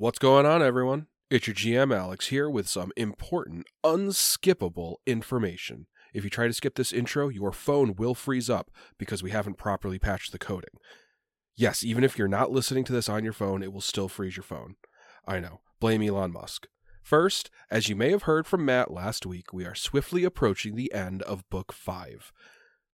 [0.00, 1.08] What's going on, everyone?
[1.28, 5.88] It's your GM Alex here with some important, unskippable information.
[6.14, 9.58] If you try to skip this intro, your phone will freeze up because we haven't
[9.58, 10.70] properly patched the coding.
[11.54, 14.38] Yes, even if you're not listening to this on your phone, it will still freeze
[14.38, 14.76] your phone.
[15.26, 15.60] I know.
[15.80, 16.66] Blame Elon Musk.
[17.02, 20.94] First, as you may have heard from Matt last week, we are swiftly approaching the
[20.94, 22.32] end of Book 5.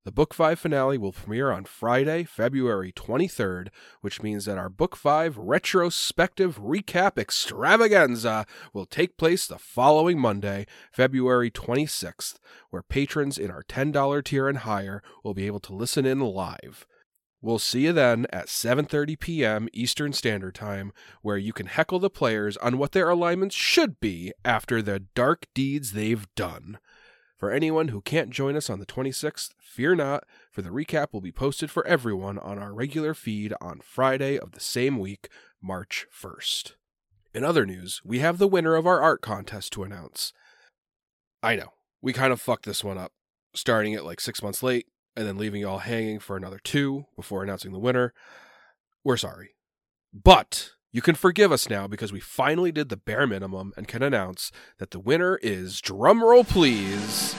[0.07, 3.71] The Book 5 finale will premiere on Friday, February 23rd,
[4.03, 10.69] which means that our Book 5 retrospective recap extravaganza will take place the following Monday,
[10.93, 12.37] February 26th,
[12.71, 16.87] where patrons in our $10 tier and higher will be able to listen in live.
[17.43, 19.69] We'll see you then at 7:30 p.m.
[19.73, 20.93] Eastern Standard Time
[21.23, 25.47] where you can heckle the players on what their alignments should be after the dark
[25.53, 26.79] deeds they've done.
[27.37, 31.21] For anyone who can't join us on the 26th, fear not, for the recap will
[31.21, 35.29] be posted for everyone on our regular feed on Friday of the same week,
[35.63, 36.73] March 1st.
[37.35, 40.33] In other news, we have the winner of our art contest to announce.
[41.43, 43.13] I know, we kind of fucked this one up,
[43.55, 47.05] starting it like six months late and then leaving you all hanging for another two
[47.17, 48.15] before announcing the winner.
[49.05, 49.51] We're sorry.
[50.13, 54.03] But you can forgive us now because we finally did the bare minimum and can
[54.03, 57.35] announce that the winner is drumroll please.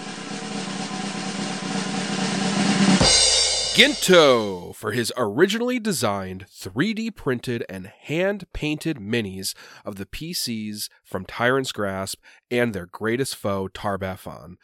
[3.75, 11.25] Ginto for his originally designed 3D printed and hand painted minis of the PCs from
[11.25, 12.21] Tyrant's Grasp
[12.52, 14.58] and their greatest foe, Tar-Baphon.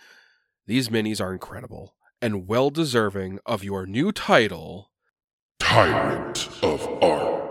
[0.67, 4.91] These minis are incredible and well deserving of your new title,
[5.59, 7.42] Tyrant of Art.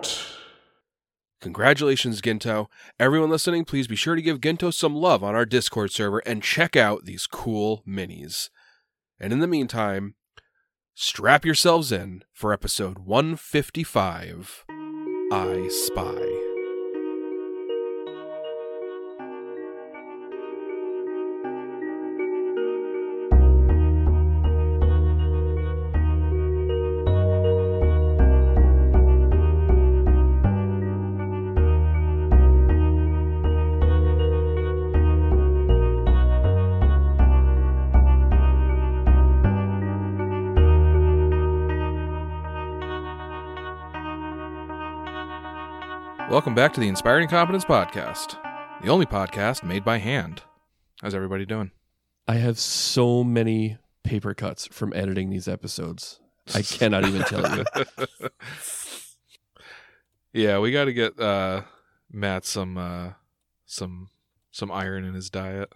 [1.42, 2.68] Congratulations, Ginto.
[3.00, 6.40] Everyone listening, please be sure to give Ginto some love on our Discord server and
[6.40, 8.48] check out these cool minis.
[9.18, 10.14] And in the meantime,
[10.94, 14.64] strap yourselves in for episode 155
[15.32, 16.41] Eye Spy.
[46.32, 48.38] Welcome back to the Inspired Incompetence Podcast,
[48.80, 50.40] the only podcast made by hand.
[51.02, 51.72] How's everybody doing?
[52.26, 56.20] I have so many paper cuts from editing these episodes.
[56.54, 57.64] I cannot even tell you.
[60.32, 61.64] Yeah, we got to get uh,
[62.10, 63.10] Matt some uh,
[63.66, 64.08] some
[64.50, 65.70] some iron in his diet.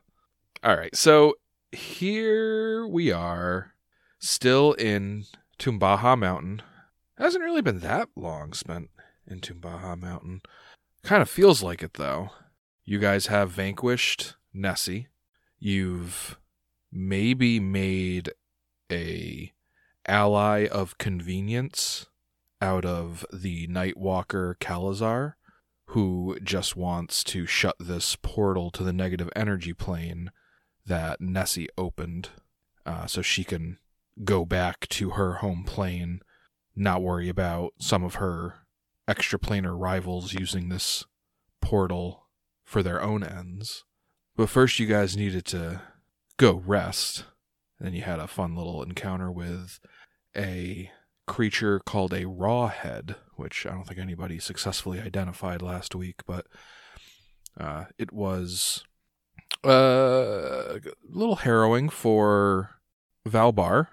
[0.64, 1.34] All right, so
[1.70, 3.74] here we are,
[4.18, 5.26] still in
[5.58, 6.62] Tumbaja Mountain.
[7.18, 8.88] Hasn't really been that long spent
[9.26, 10.42] in Tumbaja Mountain.
[11.02, 12.30] Kind of feels like it though.
[12.84, 15.08] You guys have vanquished Nessie.
[15.58, 16.38] You've
[16.92, 18.32] maybe made
[18.90, 19.52] a
[20.06, 22.06] ally of convenience
[22.60, 25.36] out of the Nightwalker Calazar,
[25.86, 30.30] who just wants to shut this portal to the negative energy plane
[30.86, 32.30] that Nessie opened
[32.84, 33.78] uh, so she can
[34.24, 36.20] go back to her home plane,
[36.74, 38.65] not worry about some of her
[39.08, 41.04] extraplanar rivals using this
[41.60, 42.26] portal
[42.64, 43.84] for their own ends.
[44.36, 45.82] But first, you guys needed to
[46.36, 47.24] go rest.
[47.80, 49.78] Then you had a fun little encounter with
[50.36, 50.90] a
[51.26, 56.46] creature called a rawhead, which I don't think anybody successfully identified last week, but
[57.58, 58.84] uh, it was
[59.64, 62.76] uh, a little harrowing for
[63.26, 63.88] Valbar,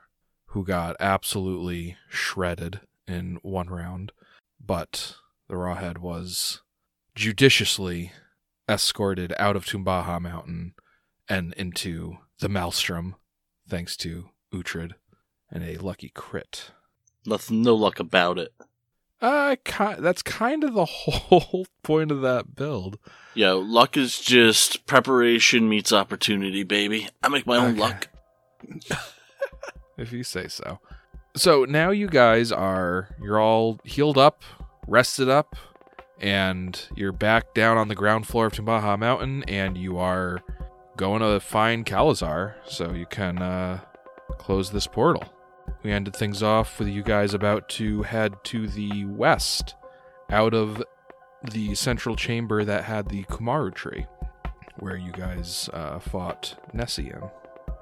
[0.48, 4.12] who got absolutely shredded in one round.
[4.66, 5.16] But
[5.50, 6.62] the rawhead was
[7.16, 8.12] judiciously
[8.70, 10.74] escorted out of Tumbaja Mountain
[11.28, 13.16] and into the Maelstrom,
[13.68, 14.94] thanks to Uhtred
[15.52, 16.72] and a lucky crit.
[17.26, 18.54] Nothing, no luck about it.
[19.22, 22.98] Uh, ki- that's kind of the whole point of that build.
[23.36, 27.08] Yeah, luck is just preparation meets opportunity, baby.
[27.22, 27.80] I make my own Okay.
[27.80, 28.08] luck.
[29.98, 30.80] if you say so.
[31.36, 34.44] So now you guys are you're all healed up,
[34.88, 35.56] rested up,
[36.20, 40.42] and you're back down on the ground floor of Tumbaja Mountain, and you are
[40.96, 43.80] going to find Calazar so you can uh,
[44.38, 45.24] close this portal.
[45.82, 49.74] We ended things off with you guys about to head to the west,
[50.30, 50.84] out of
[51.52, 54.06] the central chamber that had the Kumaru tree,
[54.78, 57.24] where you guys uh, fought Nessie in.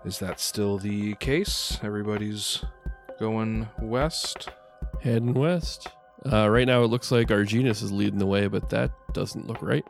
[0.06, 1.80] Is that still the case?
[1.83, 2.63] Everybody's
[3.22, 4.50] going west?
[5.02, 5.88] Heading west.
[6.32, 9.62] Uh, right now, it looks like Arginus is leading the way, but that doesn't look
[9.62, 9.86] right.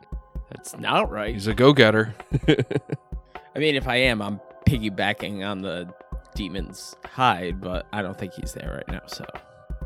[0.50, 1.32] That's not right.
[1.32, 2.14] He's a go-getter.
[2.48, 5.92] I mean, if I am, I'm piggybacking on the
[6.34, 9.24] demon's hide, but I don't think he's there right now, so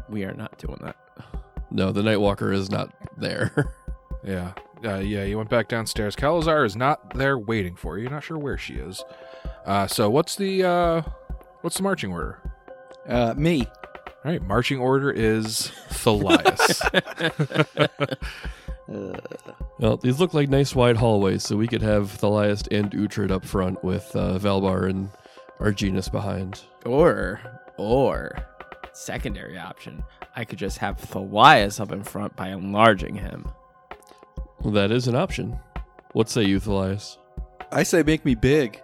[0.09, 0.97] we are not doing that.
[1.71, 3.73] no, the Nightwalker is not there.
[4.25, 4.55] Yeah.
[4.85, 6.17] Uh, yeah, you went back downstairs.
[6.17, 8.03] Calazar is not there waiting for you.
[8.03, 9.05] You're not sure where she is.
[9.65, 11.03] Uh, so what's the uh,
[11.61, 12.41] what's the marching order?
[13.09, 13.67] Uh, me.
[14.25, 16.81] All right, marching order is Thalias.
[17.79, 18.17] Uh,
[19.79, 23.45] well, these look like nice wide hallways, so we could have Thaliast and Uhtred up
[23.45, 25.11] front with uh, Valbar and
[25.61, 26.63] Arginus behind.
[26.85, 27.41] Or,
[27.77, 28.37] or,
[28.93, 30.05] secondary option,
[30.35, 33.49] I could just have Thalias up in front by enlarging him.
[34.61, 35.59] Well, that is an option.
[36.13, 37.19] What say you, Thalias?
[37.71, 38.81] I say make me big.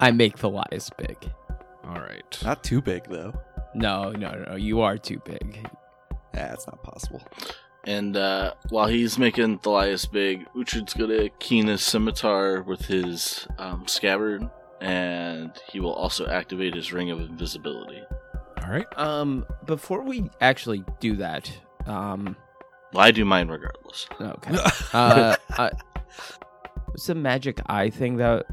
[0.00, 1.16] I make Thalias big.
[1.84, 2.38] All right.
[2.42, 3.32] Not too big though.
[3.74, 5.66] No, no, no, you are too big.
[6.32, 7.22] That's not possible.
[7.84, 13.86] And uh, while he's making Thalias big, Uhtred's gonna keen his scimitar with his um,
[13.88, 14.48] scabbard,
[14.80, 18.00] and he will also activate his ring of invisibility.
[18.62, 18.86] All right.
[18.98, 21.50] Um, before we actually do that,
[21.86, 22.36] um,
[22.92, 24.06] Well, I do mine regardless.
[24.20, 24.56] okay.
[24.92, 25.70] uh, uh,
[26.86, 28.46] what's the magic eye thing that?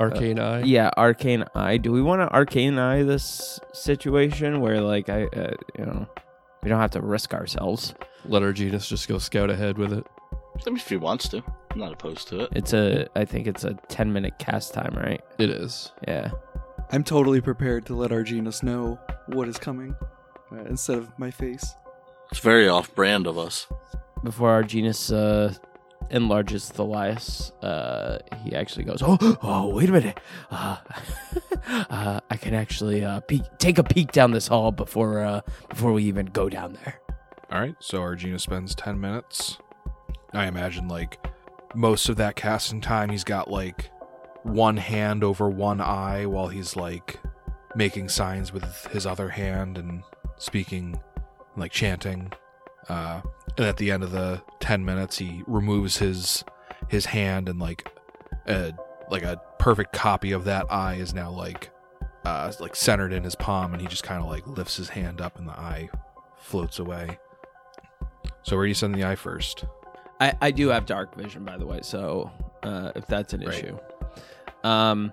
[0.00, 0.62] Arcane Eye?
[0.62, 1.76] Yeah, arcane eye.
[1.76, 6.08] Do we want to arcane eye this situation where, like, I, uh, you know,
[6.62, 7.94] we don't have to risk ourselves?
[8.24, 10.06] Let Arginus just go scout ahead with it.
[10.66, 12.48] I mean, if he wants to, I'm not opposed to it.
[12.52, 15.22] It's a, I think it's a ten minute cast time, right?
[15.38, 15.92] It is.
[16.08, 16.30] Yeah.
[16.92, 19.94] I'm totally prepared to let Arginus know what is coming
[20.50, 21.74] uh, instead of my face.
[22.30, 23.66] It's very off-brand of us.
[24.24, 25.54] Before Arginus uh,
[26.10, 30.20] enlarges Thalias, uh, he actually goes, "Oh, oh, wait a minute!
[30.50, 30.76] Uh,
[31.68, 35.92] uh, I can actually uh, peek, take a peek down this hall before uh, before
[35.92, 37.00] we even go down there."
[37.52, 37.74] All right.
[37.80, 39.58] So Argina spends 10 minutes.
[40.32, 41.18] I imagine like
[41.74, 43.90] most of that casting time he's got like
[44.44, 47.18] one hand over one eye while he's like
[47.74, 50.02] making signs with his other hand and
[50.38, 51.00] speaking
[51.56, 52.32] like chanting.
[53.56, 56.44] And at the end of the 10 minutes he removes his
[56.88, 57.88] his hand and like
[58.46, 58.72] a
[59.10, 61.70] like a perfect copy of that eye is now like
[62.24, 65.20] uh like centered in his palm and he just kind of like lifts his hand
[65.20, 65.88] up and the eye
[66.38, 67.18] floats away.
[68.42, 69.64] So where do you send the eye first?
[70.20, 72.30] I, I do have dark vision, by the way, so
[72.62, 73.54] uh, if that's an Right.
[73.54, 73.78] issue,
[74.64, 75.12] um,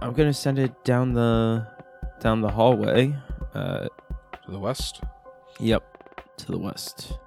[0.00, 1.66] I'm gonna send it down the
[2.20, 3.14] down the hallway.
[3.54, 3.88] Uh,
[4.44, 5.02] To the west?
[5.60, 5.82] yep,
[6.38, 7.18] to the west.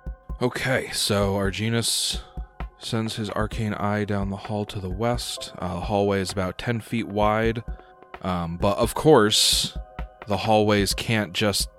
[0.41, 2.19] Okay, so Arginus
[2.77, 5.53] sends his arcane eye down the hall to the west.
[5.57, 7.63] Uh, the hallway is about 10 feet wide.
[8.21, 9.77] Um, but of course,
[10.27, 11.69] the hallways can't just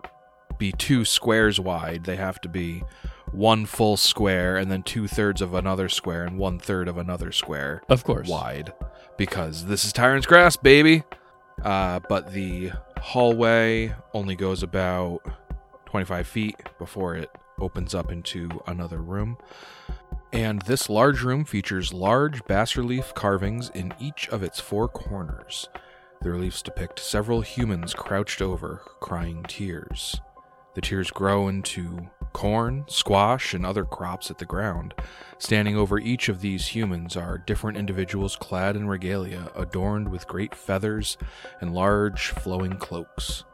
[0.58, 2.04] be two squares wide.
[2.04, 2.82] They have to be
[3.32, 7.32] one full square and then two thirds of another square and one third of another
[7.32, 8.28] square Of course.
[8.28, 8.72] wide
[9.18, 11.02] because this is Tyrant's Grasp, baby.
[11.62, 15.20] Uh, but the hallway only goes about
[15.86, 19.38] 25 feet before it opens up into another room.
[20.32, 25.68] And this large room features large bas relief carvings in each of its four corners.
[26.22, 30.20] The reliefs depict several humans crouched over, crying tears.
[30.74, 34.92] The tears grow into corn, squash, and other crops at the ground.
[35.38, 40.54] Standing over each of these humans are different individuals clad in regalia, adorned with great
[40.54, 41.16] feathers
[41.62, 43.44] and large flowing cloaks.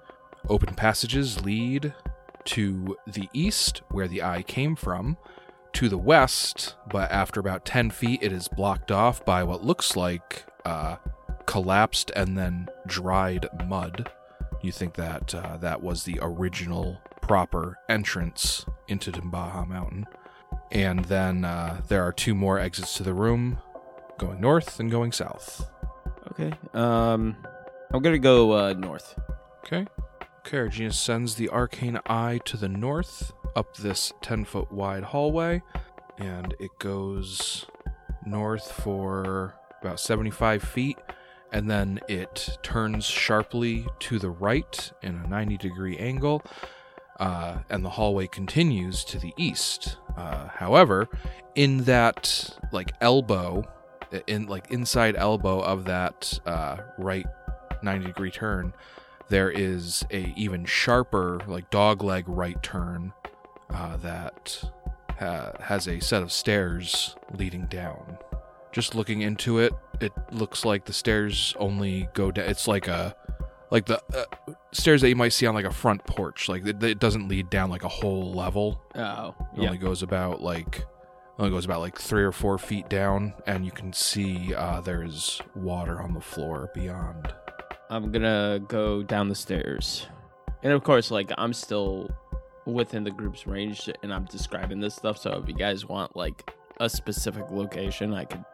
[0.48, 1.94] Open passages lead
[2.46, 5.16] to the east, where the eye came from,
[5.74, 9.96] to the west, but after about 10 feet, it is blocked off by what looks
[9.96, 10.96] like uh,
[11.46, 14.10] collapsed and then dried mud.
[14.60, 20.06] You think that uh, that was the original proper entrance into Tumbaja Mountain.
[20.70, 23.58] And then uh, there are two more exits to the room,
[24.18, 25.68] going north and going south.
[26.32, 26.52] Okay.
[26.74, 27.36] Um,
[27.92, 29.18] I'm gonna go uh, north.
[29.64, 29.86] Okay.
[30.44, 35.62] Caragina sends the arcane eye to the north up this 10 foot wide hallway,
[36.18, 37.66] and it goes
[38.26, 40.98] north for about 75 feet,
[41.52, 46.42] and then it turns sharply to the right in a 90 degree angle,
[47.20, 49.96] uh, and the hallway continues to the east.
[50.16, 51.08] Uh, however,
[51.54, 53.64] in that like elbow,
[54.26, 57.26] in like inside elbow of that uh, right
[57.82, 58.72] 90 degree turn,
[59.32, 63.14] there is a even sharper like dogleg right turn
[63.70, 64.62] uh, that
[65.18, 68.18] ha- has a set of stairs leading down.
[68.72, 69.72] Just looking into it,
[70.02, 72.46] it looks like the stairs only go down.
[72.50, 73.16] It's like a
[73.70, 76.50] like the uh, stairs that you might see on like a front porch.
[76.50, 78.82] Like it, it doesn't lead down like a whole level.
[78.94, 79.66] Oh, It yeah.
[79.68, 80.84] only goes about like
[81.38, 85.40] only goes about like three or four feet down, and you can see uh, there's
[85.54, 87.32] water on the floor beyond.
[87.92, 90.06] I'm gonna go down the stairs,
[90.62, 92.10] and of course, like I'm still
[92.64, 95.18] within the group's range, and I'm describing this stuff.
[95.18, 98.46] So if you guys want like a specific location, I could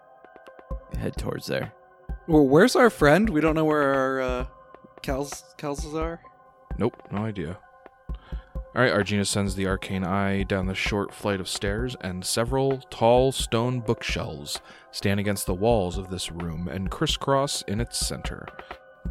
[0.99, 1.73] head towards there.
[2.27, 3.31] Well, where's our friend?
[3.31, 4.47] We don't know where our uh,
[5.05, 6.21] Cals Calzes are.
[6.77, 7.59] Nope, no idea.
[8.09, 12.79] All right, Argina sends the arcane eye down the short flight of stairs, and several
[12.91, 18.45] tall stone bookshelves stand against the walls of this room and crisscross in its center.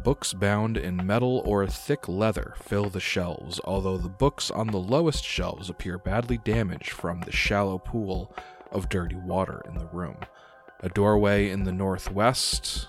[0.04, 4.78] Books bound in metal or thick leather fill the shelves, although the books on the
[4.78, 8.34] lowest shelves appear badly damaged from the shallow pool
[8.70, 10.16] of dirty water in the room.
[10.80, 12.88] A doorway in the northwest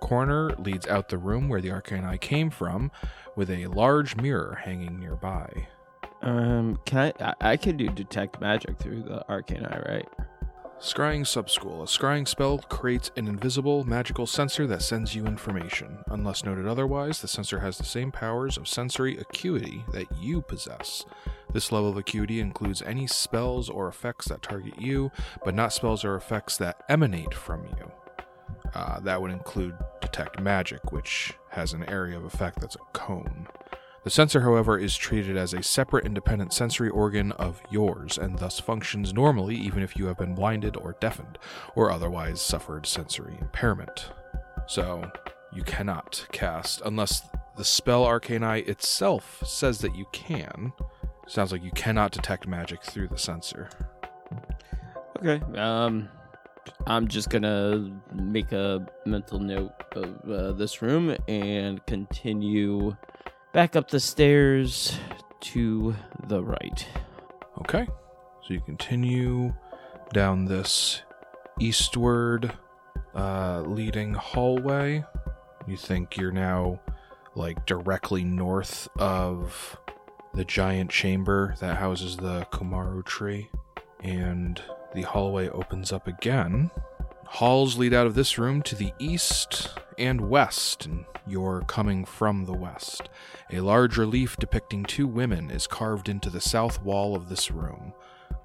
[0.00, 2.90] corner leads out the room where the arcane eye came from,
[3.36, 5.68] with a large mirror hanging nearby.
[6.22, 7.24] Um, can I?
[7.24, 10.08] I, I could do detect magic through the arcane eye, right?
[10.78, 11.80] Scrying Subschool.
[11.80, 15.98] A scrying spell creates an invisible magical sensor that sends you information.
[16.08, 21.06] Unless noted otherwise, the sensor has the same powers of sensory acuity that you possess.
[21.50, 25.10] This level of acuity includes any spells or effects that target you,
[25.44, 27.90] but not spells or effects that emanate from you.
[28.74, 33.48] Uh, that would include Detect Magic, which has an area of effect that's a cone.
[34.06, 38.60] The sensor, however, is treated as a separate independent sensory organ of yours and thus
[38.60, 41.38] functions normally even if you have been blinded or deafened
[41.74, 44.12] or otherwise suffered sensory impairment.
[44.68, 45.10] So,
[45.52, 50.72] you cannot cast unless the spell Arcane Eye itself says that you can.
[51.26, 53.70] Sounds like you cannot detect magic through the sensor.
[55.18, 55.44] Okay.
[55.58, 56.08] Um,
[56.86, 62.96] I'm just gonna make a mental note of uh, this room and continue
[63.56, 64.98] back up the stairs
[65.40, 65.96] to
[66.26, 66.86] the right.
[67.58, 67.88] Okay.
[68.42, 69.54] So you continue
[70.12, 71.00] down this
[71.58, 72.52] eastward
[73.14, 75.02] uh, leading hallway.
[75.66, 76.80] You think you're now
[77.34, 79.78] like directly north of
[80.34, 83.48] the giant chamber that houses the Kumaru tree.
[84.00, 84.60] And
[84.94, 86.70] the hallway opens up again.
[87.28, 92.44] Halls lead out of this room to the east and west, and you're coming from
[92.44, 93.10] the west.
[93.50, 97.92] A large relief depicting two women is carved into the south wall of this room.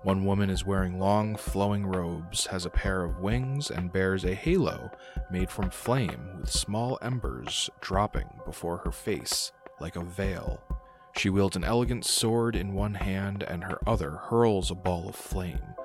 [0.04, 4.34] One woman is wearing long, flowing robes, has a pair of wings, and bears a
[4.34, 4.92] halo
[5.32, 10.60] made from flame with small embers dropping before her face like a veil.
[11.16, 15.16] She wields an elegant sword in one hand, and her other hurls a ball of
[15.16, 15.76] flame.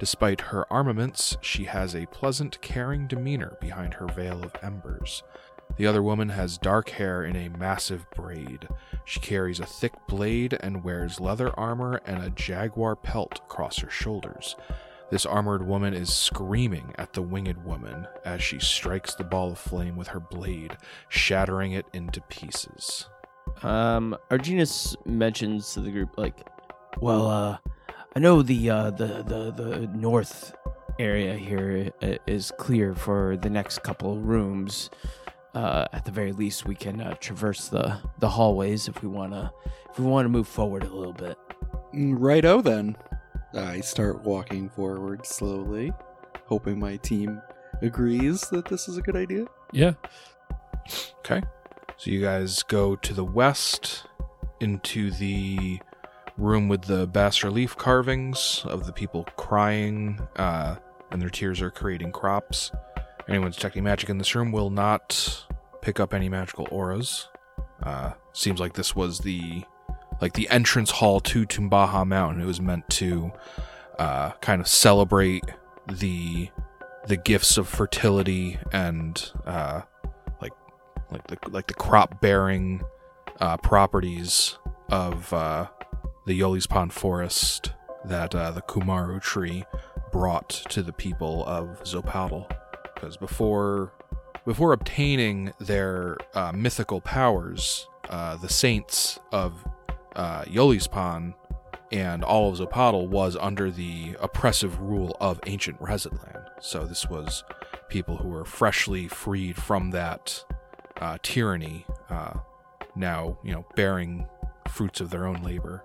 [0.00, 5.22] Despite her armaments, she has a pleasant, caring demeanor behind her veil of embers.
[5.76, 8.66] The other woman has dark hair in a massive braid.
[9.04, 13.90] She carries a thick blade and wears leather armor and a jaguar pelt across her
[13.90, 14.56] shoulders.
[15.10, 19.58] This armored woman is screaming at the winged woman as she strikes the ball of
[19.58, 20.78] flame with her blade,
[21.10, 23.06] shattering it into pieces.
[23.62, 26.46] Um, Arginus mentions to the group like,
[27.00, 27.58] "Well, uh,
[28.16, 30.54] I know the uh, the the the north
[30.98, 31.90] area here
[32.26, 34.90] is clear for the next couple of rooms.
[35.54, 39.52] Uh, at the very least, we can uh, traverse the the hallways if we wanna
[39.90, 41.38] if we want to move forward a little bit."
[41.94, 42.96] Mm, Righto then.
[43.52, 45.92] I start walking forward slowly,
[46.46, 47.42] hoping my team
[47.82, 49.46] agrees that this is a good idea.
[49.72, 49.94] Yeah.
[51.20, 51.42] Okay.
[51.96, 54.04] So you guys go to the west
[54.60, 55.80] into the
[56.40, 60.76] room with the bas relief carvings of the people crying, uh,
[61.10, 62.72] and their tears are creating crops.
[63.28, 65.46] Anyone detecting magic in this room will not
[65.82, 67.28] pick up any magical auras.
[67.82, 69.64] Uh, seems like this was the
[70.20, 72.42] like the entrance hall to Tumbaja Mountain.
[72.42, 73.32] It was meant to
[73.98, 75.44] uh, kind of celebrate
[75.88, 76.50] the
[77.06, 79.82] the gifts of fertility and uh,
[80.42, 80.52] like
[81.10, 82.82] like the like the crop bearing
[83.40, 84.58] uh, properties
[84.90, 85.66] of uh,
[86.26, 87.72] the Yolispan forest
[88.04, 89.64] that uh, the Kumaru tree
[90.12, 92.50] brought to the people of Xopatl.
[92.94, 93.92] Because before
[94.46, 99.64] before obtaining their uh, mythical powers, uh, the saints of
[100.16, 101.34] uh, Yolispan
[101.92, 106.46] and all of Xopatl was under the oppressive rule of ancient Razatlan.
[106.60, 107.44] So this was
[107.88, 110.44] people who were freshly freed from that
[111.00, 112.34] uh, tyranny, uh,
[112.94, 114.26] now you know bearing
[114.68, 115.84] fruits of their own labor.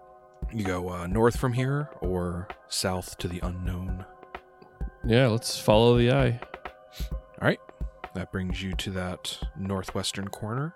[0.54, 4.06] You go uh, north from here or south to the unknown.
[5.06, 6.40] Yeah, let's follow the eye.
[7.12, 7.60] All right,
[8.14, 10.74] that brings you to that northwestern corner.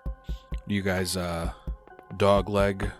[0.68, 1.52] Do you guys uh
[2.16, 2.90] dog leg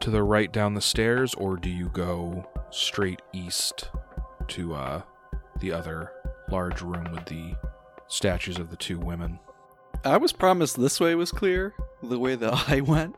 [0.00, 3.90] to the right down the stairs or do you go straight east
[4.48, 5.02] to uh
[5.58, 6.12] the other
[6.50, 7.54] large room with the
[8.06, 9.38] statues of the two women?
[10.04, 13.16] I was promised this way was clear, the way the eye went.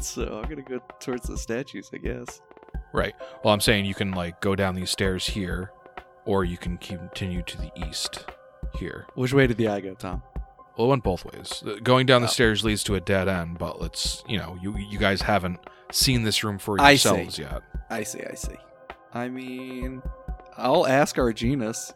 [0.00, 2.40] So I'm gonna go towards the statues, I guess.
[2.92, 3.14] Right.
[3.42, 5.70] Well, I'm saying you can like go down these stairs here
[6.24, 8.24] or you can continue to the east
[8.78, 9.06] here.
[9.14, 10.22] Which way did the eye go, Tom?
[10.76, 11.62] Well, it went both ways.
[11.82, 12.30] Going down the Oh.
[12.30, 15.58] stairs leads to a dead end, but let's, you know, you you guys haven't
[15.92, 17.62] seen this room for I yourselves yet.
[17.90, 18.56] I see, I see.
[19.12, 20.02] I mean,
[20.56, 21.92] I'll ask Arginus.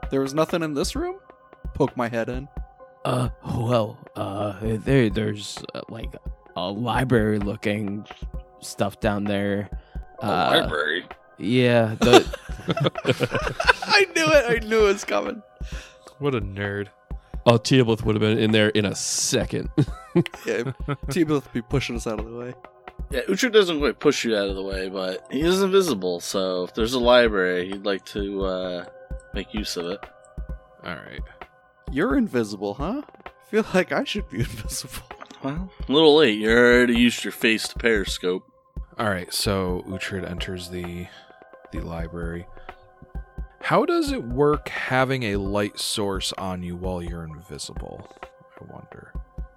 [0.10, 1.16] there was nothing in this room?
[1.74, 2.48] Poke my head in.
[3.04, 6.14] Uh, well, uh, there, there's uh, like
[6.56, 8.06] a library looking
[8.60, 9.70] stuff down there.
[10.20, 11.06] A Uh, library.
[11.38, 12.26] Yeah, the,
[13.86, 14.62] I knew it.
[14.62, 15.42] I knew it was coming.
[16.18, 16.88] What a nerd.
[17.46, 19.70] Oh, Teoblith would have been in there in a second.
[20.44, 20.72] Yeah,
[21.10, 22.52] T-Bill will be pushing us out of the way.
[23.10, 26.64] Yeah, Uhtred doesn't quite push you out of the way, but he is invisible, so
[26.64, 28.84] if there's a library, he'd like to uh,
[29.32, 30.00] make use of it.
[30.84, 31.20] All right.
[31.90, 33.02] You're invisible, huh?
[33.26, 35.06] I feel like I should be invisible.
[35.42, 36.38] Well, a little late.
[36.38, 38.44] You already used your face to periscope.
[38.98, 39.32] All right.
[39.32, 41.06] So Uhtred enters the
[41.72, 42.46] the library.
[43.60, 48.08] How does it work having a light source on you while you're invisible?
[48.60, 49.12] I wonder.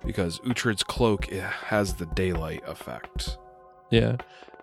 [0.06, 3.38] Because Uhtred's cloak it has the daylight effect.
[3.90, 4.18] yeah.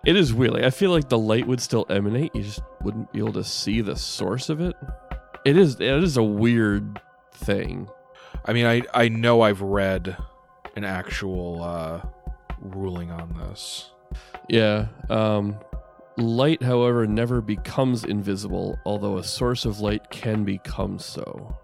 [0.05, 0.53] It is weird.
[0.53, 2.33] Like, I feel like the light would still emanate.
[2.33, 4.73] You just wouldn't be able to see the source of it.
[5.43, 5.75] It is.
[5.75, 7.01] It is a weird
[7.39, 7.89] thing.
[8.45, 10.15] I mean, I I know I've read
[10.75, 12.01] an actual uh,
[12.61, 13.91] ruling on this.
[14.47, 14.87] Yeah.
[15.09, 15.57] Um,
[16.17, 21.55] light, however, never becomes invisible, although a source of light can become so.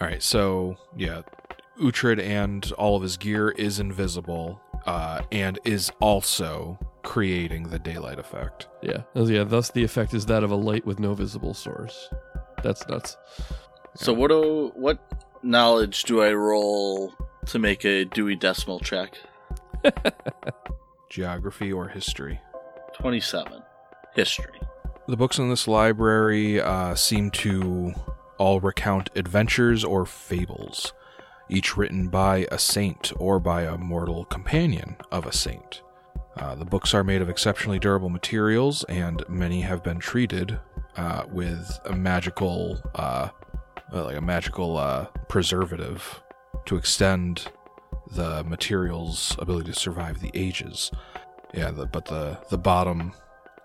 [0.00, 1.22] All right, so yeah,
[1.80, 8.18] Uhtred and all of his gear is invisible, uh, and is also creating the daylight
[8.18, 8.68] effect.
[8.82, 9.02] Yeah.
[9.14, 9.44] Yeah.
[9.44, 12.08] Thus, the effect is that of a light with no visible source.
[12.62, 13.16] That's nuts.
[13.94, 14.98] So what do what
[15.42, 17.12] knowledge do I roll
[17.46, 19.18] to make a Dewey Decimal check?
[21.10, 22.40] Geography or history.
[22.94, 23.62] Twenty-seven.
[24.14, 24.60] History.
[25.08, 27.92] The books in this library uh, seem to
[28.38, 30.92] all recount adventures or fables,
[31.48, 35.82] each written by a saint or by a mortal companion of a saint.
[36.36, 40.58] Uh, the books are made of exceptionally durable materials, and many have been treated
[40.96, 42.80] uh, with a magical,
[43.92, 46.22] uh, like a magical uh, preservative,
[46.66, 47.48] to extend
[48.10, 50.90] the material's ability to survive the ages.
[51.54, 53.12] Yeah, the, but the the bottom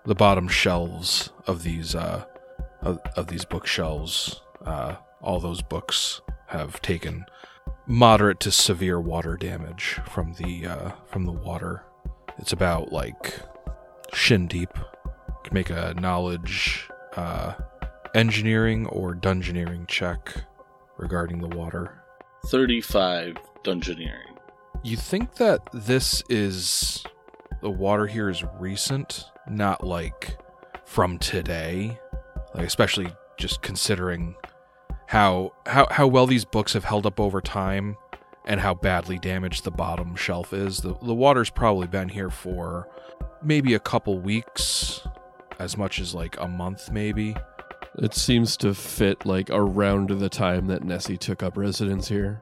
[0.04, 2.24] the bottom shelves of these uh,
[2.82, 7.26] of, of these bookshelves, uh, all those books have taken
[7.86, 11.82] moderate to severe water damage from the uh, from the water.
[12.38, 13.40] It's about like
[14.12, 14.72] shin deep.
[15.44, 17.54] Can make a knowledge uh,
[18.14, 20.44] engineering or dungeoneering check
[20.96, 22.02] regarding the water.
[22.46, 23.36] Thirty-five.
[23.64, 24.38] Dungeoneering.
[24.84, 27.04] You think that this is
[27.60, 30.38] the water here is recent, not like
[30.84, 31.98] from today,
[32.54, 34.36] like especially just considering
[35.06, 37.96] how how how well these books have held up over time
[38.46, 40.78] and how badly damaged the bottom shelf is.
[40.78, 42.88] The the water's probably been here for
[43.42, 45.00] maybe a couple weeks,
[45.58, 47.34] as much as like a month maybe.
[48.00, 52.40] It seems to fit like around the time that Nessie took up residence here.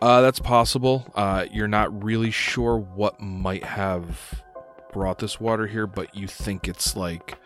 [0.00, 1.06] Uh, that's possible.
[1.14, 4.42] Uh, you're not really sure what might have
[4.92, 7.38] brought this water here, but you think it's like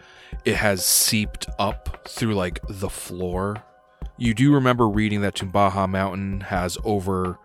[0.45, 3.63] it has seeped up through like the floor.
[4.19, 7.39] You do remember reading that Tumbaja Mountain has over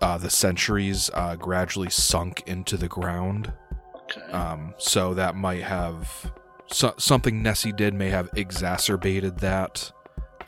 [0.00, 3.52] uh, the centuries uh, gradually sunk into the ground.
[3.94, 4.32] Okay.
[4.32, 6.32] Um, so that might have
[6.66, 9.92] so- something Nessie did may have exacerbated that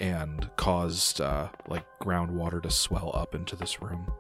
[0.01, 4.13] and caused uh, like groundwater to swell up into this room.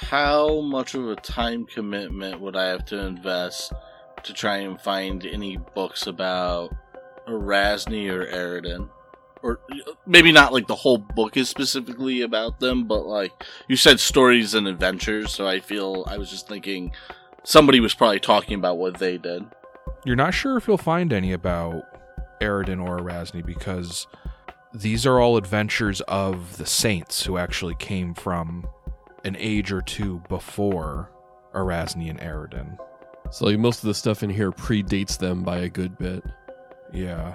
[0.00, 3.72] How much of a time commitment would I have to invest
[4.24, 6.74] to try and find any books about
[7.26, 8.88] Erasni or Eridan?
[9.42, 9.60] Or
[10.04, 13.32] maybe not like the whole book is specifically about them, but like
[13.68, 16.92] you said stories and adventures, so I feel I was just thinking
[17.44, 19.44] somebody was probably talking about what they did.
[20.04, 21.84] You're not sure if you'll find any about
[22.40, 24.06] Eridan or Erasni because
[24.72, 28.66] these are all adventures of the saints who actually came from
[29.24, 31.10] an age or two before
[31.54, 32.78] Erasni and Eridan.
[33.30, 36.24] So like most of the stuff in here predates them by a good bit.
[36.92, 37.34] Yeah.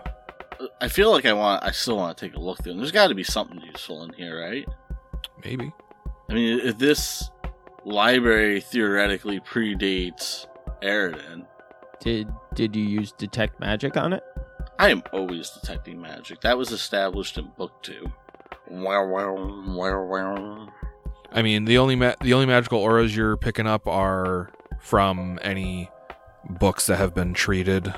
[0.81, 2.79] I feel like I want I still want to take a look through them.
[2.79, 4.67] There's got to be something useful in here, right?
[5.43, 5.71] Maybe.
[6.29, 7.29] I mean, if this
[7.85, 10.47] library theoretically predates
[10.81, 11.45] Eridan.
[11.99, 14.23] Did did you use detect magic on it?
[14.79, 16.41] I am always detecting magic.
[16.41, 18.11] That was established in book two.
[18.69, 20.67] Wow, wow, wow, wow.
[21.31, 25.89] I mean, the only ma- the only magical auras you're picking up are from any
[26.59, 27.93] books that have been treated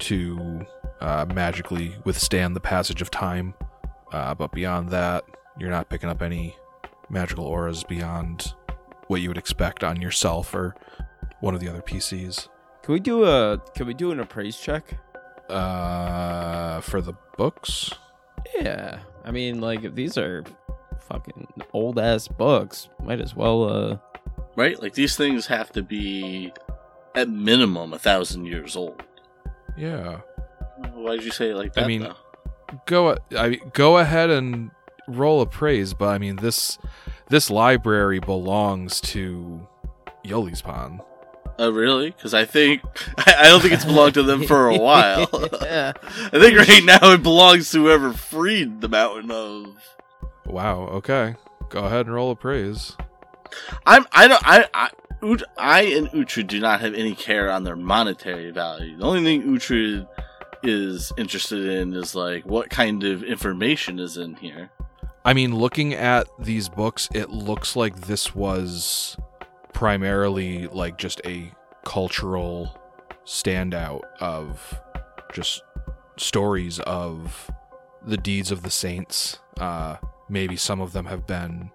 [0.00, 0.66] to
[1.00, 3.54] uh, magically withstand the passage of time.
[4.12, 5.24] Uh, but beyond that,
[5.58, 6.56] you're not picking up any
[7.08, 8.54] magical auras beyond
[9.08, 10.74] what you would expect on yourself or
[11.40, 12.48] one of the other PCs.
[12.84, 14.98] Can we do a can we do an appraise check?
[15.48, 17.90] Uh, for the books,
[18.60, 18.98] Yeah.
[19.24, 20.44] I mean like if these are
[21.08, 23.96] fucking old ass books, might as well uh
[24.56, 24.80] Right?
[24.80, 26.52] Like these things have to be
[27.14, 29.02] at minimum a thousand years old.
[29.78, 30.20] yeah.
[30.92, 32.16] Why'd you say it like I mean- though?
[32.86, 34.70] go I mean, go ahead and
[35.08, 36.78] roll a praise, but I mean this
[37.30, 39.66] this library belongs to
[40.24, 41.00] Yolispan.
[41.58, 42.10] Oh, really?
[42.10, 42.82] Because I think
[43.18, 45.28] I don't think it's belonged to them for a while.
[45.62, 45.92] yeah.
[46.04, 49.76] I think right now it belongs to whoever freed the mountain of.
[50.46, 50.88] Wow.
[50.88, 51.36] Okay.
[51.68, 52.96] Go ahead and roll a praise.
[53.86, 54.06] I'm.
[54.12, 54.42] I don't.
[54.44, 54.68] I.
[54.74, 54.90] I,
[55.22, 58.98] Ut- I and Uhtred do not have any care on their monetary value.
[58.98, 60.06] The only thing Uhtred
[60.62, 64.70] is interested in is like what kind of information is in here.
[65.24, 69.16] I mean, looking at these books, it looks like this was
[69.74, 71.52] primarily like just a
[71.84, 72.80] cultural
[73.26, 74.80] standout of
[75.32, 75.62] just
[76.16, 77.50] stories of
[78.06, 79.38] the deeds of the saints.
[79.58, 79.96] Uh,
[80.28, 81.70] maybe some of them have been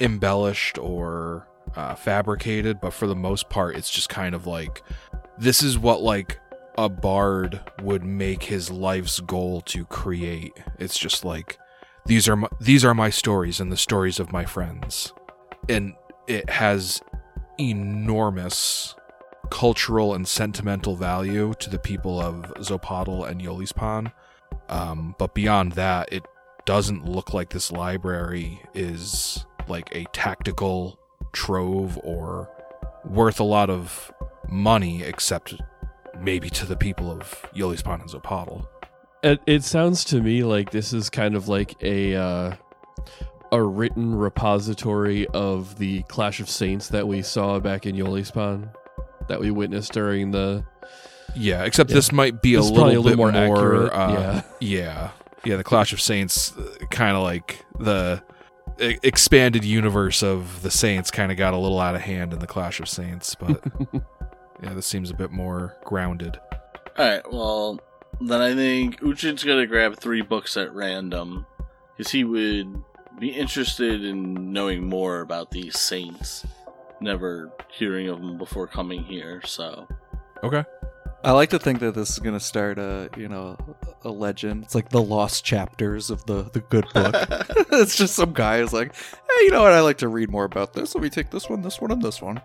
[0.00, 4.82] embellished or uh, fabricated, but for the most part, it's just kind of like
[5.38, 6.38] this is what like
[6.78, 10.52] a bard would make his life's goal to create.
[10.78, 11.58] It's just like
[12.06, 15.12] these are my, these are my stories and the stories of my friends,
[15.68, 15.94] and
[16.26, 17.00] it has
[17.58, 18.94] enormous
[19.50, 24.12] cultural and sentimental value to the people of Xopatl and Yolispan.
[24.68, 26.24] Um, but beyond that, it
[26.64, 30.98] doesn't look like this library is like a tactical
[31.32, 32.50] trove or
[33.04, 34.12] worth a lot of
[34.48, 35.54] money, except
[36.20, 38.66] maybe to the people of Yolispan and Xopatl.
[39.22, 42.56] It, it sounds to me like this is kind of like a uh,
[43.52, 48.68] a written repository of the Clash of Saints that we saw back in Yolispan,
[49.28, 50.64] that we witnessed during the.
[51.34, 51.96] Yeah, except Yeah.
[51.96, 54.42] this might be a This is little, a little bit more more, accurate, uh, yeah.
[54.60, 55.10] yeah,
[55.44, 55.56] yeah.
[55.56, 56.52] The Clash of Saints,
[56.90, 58.22] kind of like the
[58.80, 62.38] e- expanded universe of the Saints, kind of got a little out of hand in
[62.38, 63.62] the Clash of Saints, but
[64.62, 66.38] yeah, this seems a bit more grounded.
[66.96, 67.32] All right.
[67.32, 67.80] Well,
[68.20, 71.44] then I think Uhtred's gonna grab three books at random
[71.96, 72.82] because he would
[73.18, 76.46] be interested in knowing more about these saints.
[77.00, 79.86] Never hearing of them before coming here, so
[80.42, 80.64] Okay.
[81.24, 83.56] I like to think that this is gonna start a you know
[84.04, 84.64] a legend.
[84.64, 87.14] It's like the lost chapters of the the good book.
[87.72, 89.72] it's just some guy is like, hey, you know what?
[89.72, 90.94] I like to read more about this.
[90.94, 92.40] Let me take this one, this one, and this one.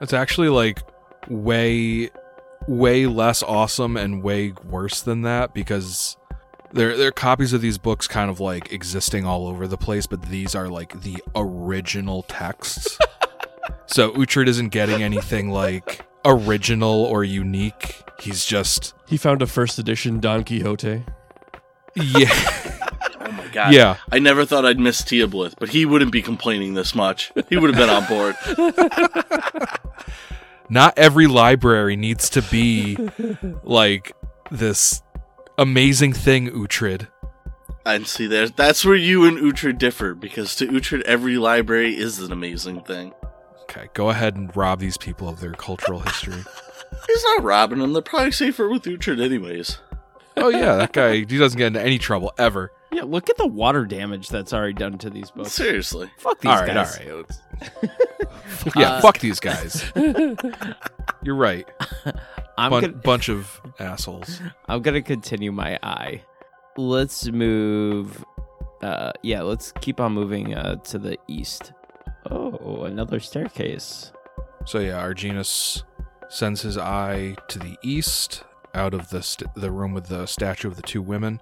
[0.00, 0.82] It's actually like
[1.28, 2.10] way,
[2.66, 6.16] way less awesome and way worse than that because
[6.72, 10.06] there there are copies of these books kind of like existing all over the place,
[10.06, 12.98] but these are like the original texts.
[13.86, 18.02] so Uhtred isn't getting anything like original or unique.
[18.20, 21.04] He's just He found a first edition Don Quixote.
[21.94, 22.28] yeah
[23.20, 23.96] oh my god, yeah.
[24.12, 27.32] I never thought I'd miss Tia Teoblith, but he wouldn't be complaining this much.
[27.48, 28.36] He would have been on board.
[30.70, 32.98] Not every library needs to be
[33.62, 34.12] like
[34.50, 35.02] this
[35.58, 37.08] amazing thing, Uhtred.
[37.84, 42.18] And see, there, that's where you and Uhtred differ because to Uhtred, every library is
[42.20, 43.12] an amazing thing.
[43.62, 46.42] Okay, go ahead and rob these people of their cultural history.
[47.06, 49.78] He's not robbing them; they're probably safer with Uhtred, anyways.
[50.36, 52.72] Oh yeah, that guy he doesn't get into any trouble ever.
[52.92, 55.52] Yeah, look at the water damage that's already done to these books.
[55.52, 56.10] Seriously.
[56.18, 56.98] Fuck these all right, guys.
[56.98, 57.26] all right.
[57.82, 59.92] let's- yeah, Uh, fuck these guys.
[61.22, 61.68] You're right.
[62.58, 64.40] I'm Bun- gonna bunch of assholes.
[64.68, 66.22] I'm gonna continue my eye.
[66.76, 68.24] Let's move.
[68.82, 71.72] Uh, yeah, let's keep on moving uh, to the east.
[72.30, 74.12] Oh, another staircase.
[74.64, 75.82] So yeah, Arginus
[76.28, 80.68] sends his eye to the east, out of the st- the room with the statue
[80.68, 81.40] of the two women,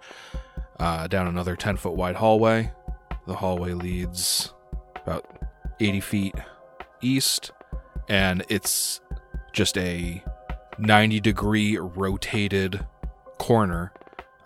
[0.78, 2.72] uh, down another ten foot wide hallway.
[3.26, 4.52] The hallway leads
[4.96, 5.26] about
[5.80, 6.34] eighty feet
[7.02, 7.50] east,
[8.08, 9.00] and it's
[9.52, 10.22] just a
[10.78, 12.86] ninety degree rotated
[13.38, 13.92] corner.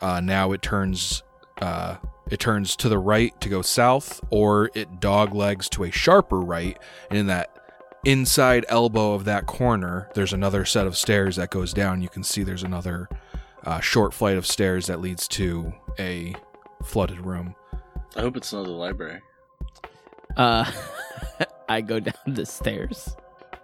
[0.00, 1.22] Uh, now it turns
[1.60, 1.96] uh,
[2.30, 6.78] it turns to the right to go south, or it doglegs to a sharper right,
[7.10, 7.56] and in that
[8.04, 12.00] inside elbow of that corner, there's another set of stairs that goes down.
[12.00, 13.08] You can see there's another
[13.64, 16.34] uh, short flight of stairs that leads to a
[16.84, 17.54] flooded room.
[18.16, 19.20] I hope it's another library.
[20.36, 20.70] Uh,
[21.68, 23.16] I go down the stairs.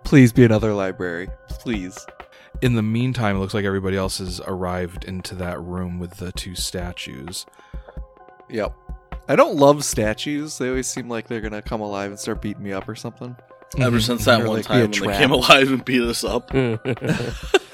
[0.05, 1.29] Please be another library.
[1.49, 1.99] Please.
[2.63, 6.33] In the meantime, it looks like everybody else has arrived into that room with the
[6.33, 7.45] two statues.
[8.49, 8.75] Yep.
[9.29, 10.57] I don't love statues.
[10.59, 13.37] They always seem like they're gonna come alive and start beating me up or something.
[13.79, 16.51] Ever since that Or, one like, time when they came alive and beat us up.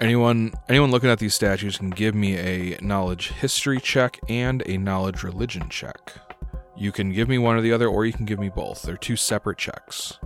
[0.00, 4.78] Anyone anyone looking at these statues can give me a knowledge history check and a
[4.78, 6.12] knowledge religion check.
[6.76, 8.82] You can give me one or the other, or you can give me both.
[8.82, 10.18] They're two separate checks.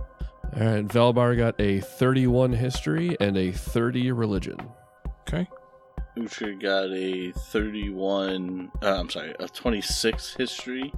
[0.55, 4.57] All right, Valbar got a 31 history and a 30 religion.
[5.21, 5.47] Okay.
[6.15, 10.93] Uhtred got a 31, uh, I'm sorry, a 26 history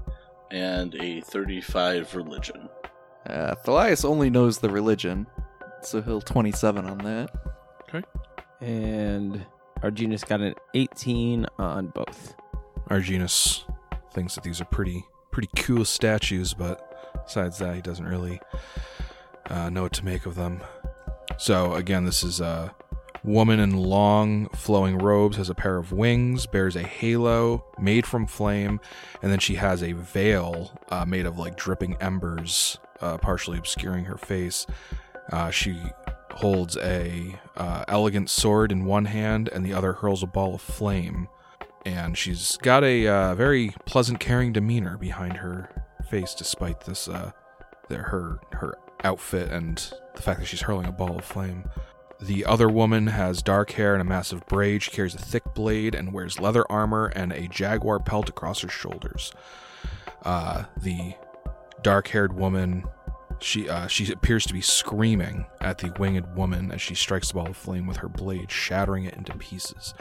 [0.51, 2.67] and a 35 religion.
[3.25, 5.25] Uh, Thalias only knows the religion,
[5.82, 7.30] so he'll 27 on that.
[8.61, 9.45] And
[9.81, 12.35] Arginus got an 18 on both.
[12.89, 13.63] Arginus
[14.13, 18.39] thinks that these are pretty pretty cool statues, but besides that, he doesn't really
[19.49, 20.61] uh, know what to make of them.
[21.37, 22.73] So again, this is a
[23.25, 28.27] woman in long flowing robes, has a pair of wings, bears a halo made from
[28.27, 28.79] flame,
[29.21, 34.05] and then she has a veil uh, made of like dripping embers, uh, partially obscuring
[34.05, 34.65] her face.
[35.31, 35.81] Uh, she
[36.35, 40.61] holds a uh, elegant sword in one hand, and the other hurls a ball of
[40.61, 41.27] flame
[41.85, 45.69] and she's got a uh, very pleasant, caring demeanor behind her
[46.09, 47.31] face, despite this uh,
[47.89, 51.69] her her outfit and the fact that she's hurling a ball of flame.
[52.19, 54.81] The other woman has dark hair and a massive braid.
[54.81, 58.69] She carries a thick blade and wears leather armor and a jaguar pelt across her
[58.69, 59.31] shoulders.
[60.23, 61.13] Uh, the
[61.83, 62.85] dark-haired woman,
[63.39, 67.35] she uh, she appears to be screaming at the winged woman as she strikes the
[67.35, 69.93] ball of flame with her blade, shattering it into pieces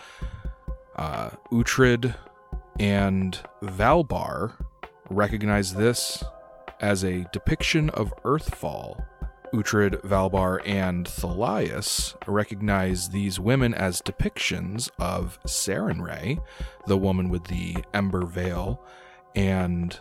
[0.97, 2.15] uh, Uhtred
[2.79, 4.53] and Valbar
[5.11, 6.25] recognize this
[6.81, 9.05] as a depiction of Earthfall.
[9.53, 16.43] Uhtred, Valbar, and Thalias recognize these women as depictions of Sarenrae,
[16.89, 18.85] the woman with the ember veil,
[19.37, 19.97] and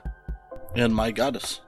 [0.76, 1.62] And my goddess.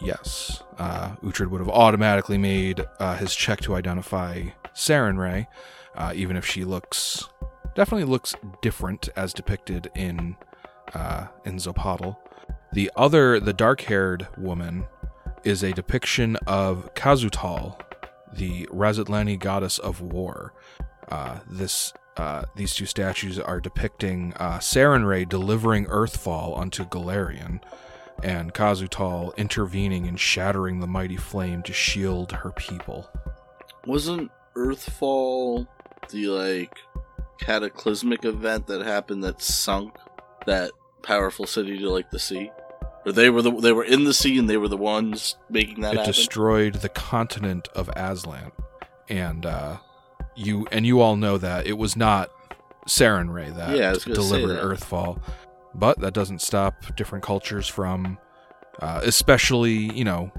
[0.00, 0.62] Yes.
[0.78, 5.46] Uh, Uhtred would have automatically made uh, his check to identify Sarenrae,
[5.94, 7.28] uh, even if she looks
[7.74, 10.36] definitely looks different as depicted in
[10.94, 12.16] uh, in Xopatl.
[12.72, 14.86] The other, the dark-haired woman,
[15.44, 17.80] is a depiction of Kazutal,
[18.32, 20.52] the Razatlani goddess of war.
[21.08, 27.60] Uh, this uh, these two statues are depicting uh, Sarenrae delivering Earthfall unto Golarion
[28.22, 33.08] and Kazutal intervening and shattering the mighty flame to shield her people.
[33.86, 35.66] Wasn't Earthfall
[36.10, 36.78] the, like,
[37.38, 39.94] cataclysmic event that happened that sunk
[40.46, 42.50] that powerful city to, like, the sea?
[43.06, 45.80] Or they were the they were in the sea and they were the ones making
[45.80, 46.12] that it happen?
[46.12, 48.52] destroyed the continent of Azlant,
[49.08, 49.78] and uh,
[50.36, 52.30] you and you all know that it was not
[52.86, 54.62] Sarenrae that Yeah, I was gonna say delivered that.
[54.62, 55.18] Earthfall,
[55.74, 58.18] but that doesn't stop different cultures from,
[58.80, 60.30] uh, especially you know,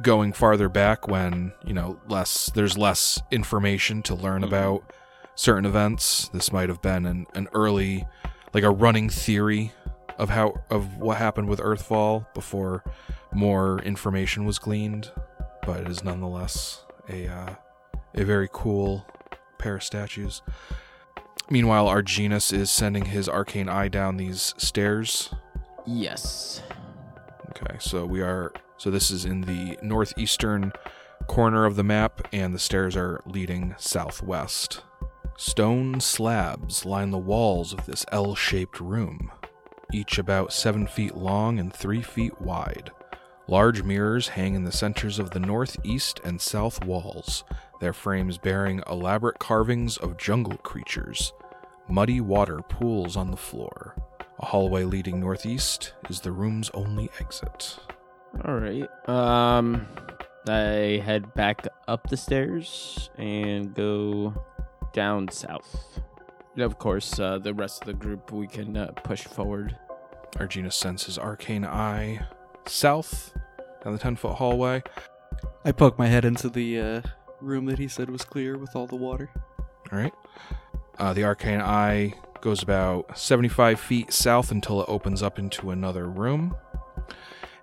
[0.00, 4.46] going farther back when you know less there's less information to learn Mhm.
[4.48, 4.82] about
[5.34, 6.28] certain events.
[6.28, 8.06] This might have been an, an early,
[8.54, 9.72] like a running theory
[10.18, 12.84] of how of what happened with Earthfall before
[13.32, 15.10] more information was gleaned,
[15.66, 17.54] but it is nonetheless a uh,
[18.14, 19.06] a very cool
[19.58, 20.42] pair of statues.
[21.50, 25.34] Meanwhile, Arginus is sending his arcane eye down these stairs.
[25.86, 26.62] Yes.
[27.50, 30.72] Okay, so we are so this is in the northeastern
[31.28, 34.82] corner of the map, and the stairs are leading southwest.
[35.36, 39.30] Stone slabs line the walls of this L shaped room,
[39.92, 42.90] each about seven feet long and three feet wide.
[43.48, 47.44] Large mirrors hang in the centers of the northeast and south walls,
[47.82, 51.32] their frames bearing elaborate carvings of jungle creatures.
[51.88, 53.96] Muddy water pools on the floor.
[54.38, 57.80] A hallway leading northeast is the room's only exit.
[58.44, 58.88] All right.
[59.08, 59.88] Um,
[60.46, 64.32] I head back up the stairs and go
[64.92, 66.00] down south.
[66.54, 69.76] And of course, uh, the rest of the group we can uh, push forward.
[70.36, 72.26] Arginus sends his arcane eye
[72.64, 73.34] south
[73.82, 74.84] down the 10 foot hallway.
[75.64, 77.02] I poke my head into the uh,
[77.42, 79.30] room that he said was clear with all the water.
[79.90, 80.14] All right.
[80.98, 86.08] Uh, the arcane eye goes about 75 feet south until it opens up into another
[86.08, 86.56] room.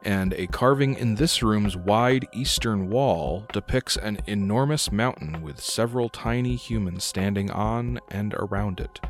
[0.03, 6.07] and a carving in this room's wide eastern wall depicts an enormous mountain with several
[6.07, 9.01] tiny humans standing on and around it.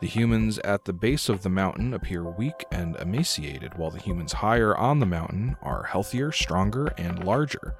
[0.00, 4.34] The humans at the base of the mountain appear weak and emaciated, while the humans
[4.34, 7.74] higher on the mountain are healthier, stronger, and larger.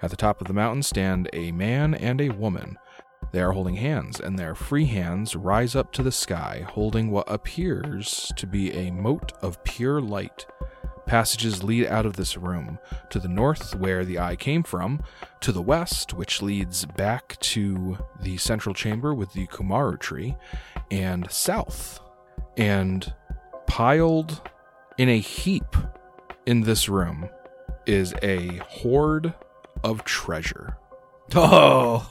[0.00, 2.78] At the top of the mountain stand a man and a woman.
[3.32, 7.30] They are holding hands, and their free hands rise up to the sky, holding what
[7.30, 10.46] appears to be a mote of pure light.
[11.04, 12.78] Passages lead out of this room
[13.10, 15.02] to the north, where the eye came from,
[15.40, 20.36] to the west, which leads back to the central chamber with the Kumaru tree,
[20.90, 22.00] and south.
[22.56, 23.12] And
[23.66, 24.42] piled
[24.96, 25.76] in a heap
[26.46, 27.28] in this room
[27.86, 29.34] is a hoard
[29.84, 30.76] of treasure.
[31.34, 32.10] Oh,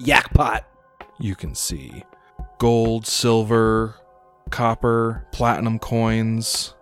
[0.00, 0.62] yakpot.
[1.18, 2.04] You can see
[2.58, 3.94] gold, silver,
[4.50, 6.74] copper, platinum coins.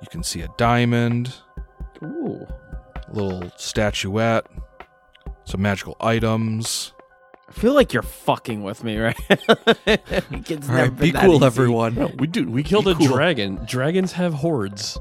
[0.00, 1.34] You can see a diamond,
[2.02, 2.46] Ooh.
[3.08, 4.46] a little statuette,
[5.44, 6.92] some magical items.
[7.48, 9.16] I feel like you're fucking with me, right?
[9.86, 11.44] It's All be cool, easy.
[11.44, 11.94] everyone.
[11.94, 12.50] No, we do.
[12.50, 13.06] We killed Be a cool.
[13.08, 13.60] dragon.
[13.66, 14.98] Dragons have hoards.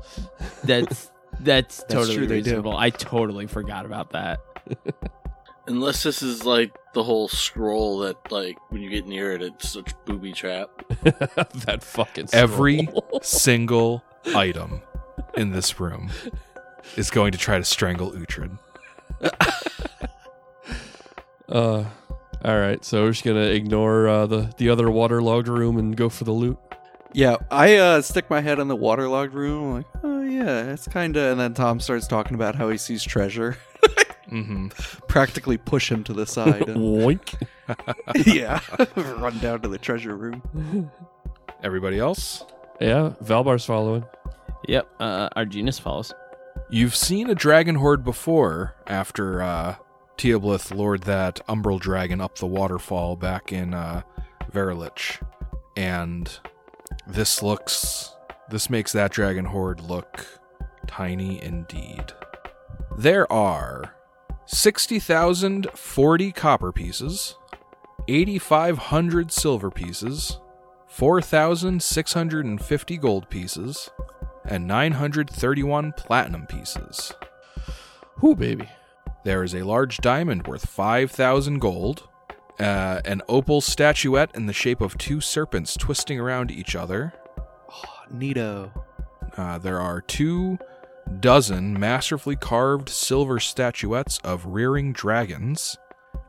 [0.63, 2.49] That's that's totally true, they do.
[2.51, 2.77] reasonable.
[2.77, 4.39] I totally forgot about that.
[5.67, 9.69] Unless this is like the whole scroll that, like, when you get near it, it's
[9.69, 10.69] such booby trap.
[11.03, 12.89] that fucking Every
[13.21, 14.03] single
[14.35, 14.81] item
[15.35, 16.11] in this room
[16.97, 18.57] is going to try to strangle Uhtred.
[21.51, 21.83] Uh,
[22.45, 22.83] all right.
[22.85, 26.31] So we're just gonna ignore uh, the the other waterlogged room and go for the
[26.31, 26.57] loot.
[27.13, 29.63] Yeah, I uh, stick my head in the waterlogged room.
[29.63, 31.31] I'm like, oh yeah, it's kind of.
[31.31, 33.57] And then Tom starts talking about how he sees treasure.
[34.31, 34.67] Mm-hmm.
[35.07, 36.67] Practically push him to the side.
[36.69, 36.81] and-
[38.25, 38.59] yeah,
[38.95, 40.91] run down to the treasure room.
[41.63, 42.43] Everybody else?
[42.79, 44.03] Yeah, Valbar's following.
[44.67, 44.87] Yep.
[44.99, 46.13] Uh, Arginus follows.
[46.69, 49.75] You've seen a dragon hoard before after uh,
[50.17, 54.01] Teoblith lured that umbral dragon up the waterfall back in uh,
[54.51, 55.21] Verilich.
[55.77, 56.29] And
[57.07, 58.13] this looks.
[58.49, 60.25] This makes that dragon hoard look
[60.87, 62.11] tiny indeed.
[62.97, 63.93] There are
[64.53, 67.35] 60,040 copper pieces,
[68.07, 70.39] 8,500 silver pieces,
[70.87, 73.89] 4,650 gold pieces,
[74.45, 77.13] and 931 platinum pieces.
[78.21, 78.67] Whoo, baby.
[79.23, 82.09] There is a large diamond worth 5,000 gold,
[82.59, 87.13] uh, an opal statuette in the shape of two serpents twisting around each other.
[87.39, 88.69] Oh, neato.
[89.37, 90.57] Uh, there are two
[91.19, 95.77] dozen masterfully carved silver statuettes of rearing dragons,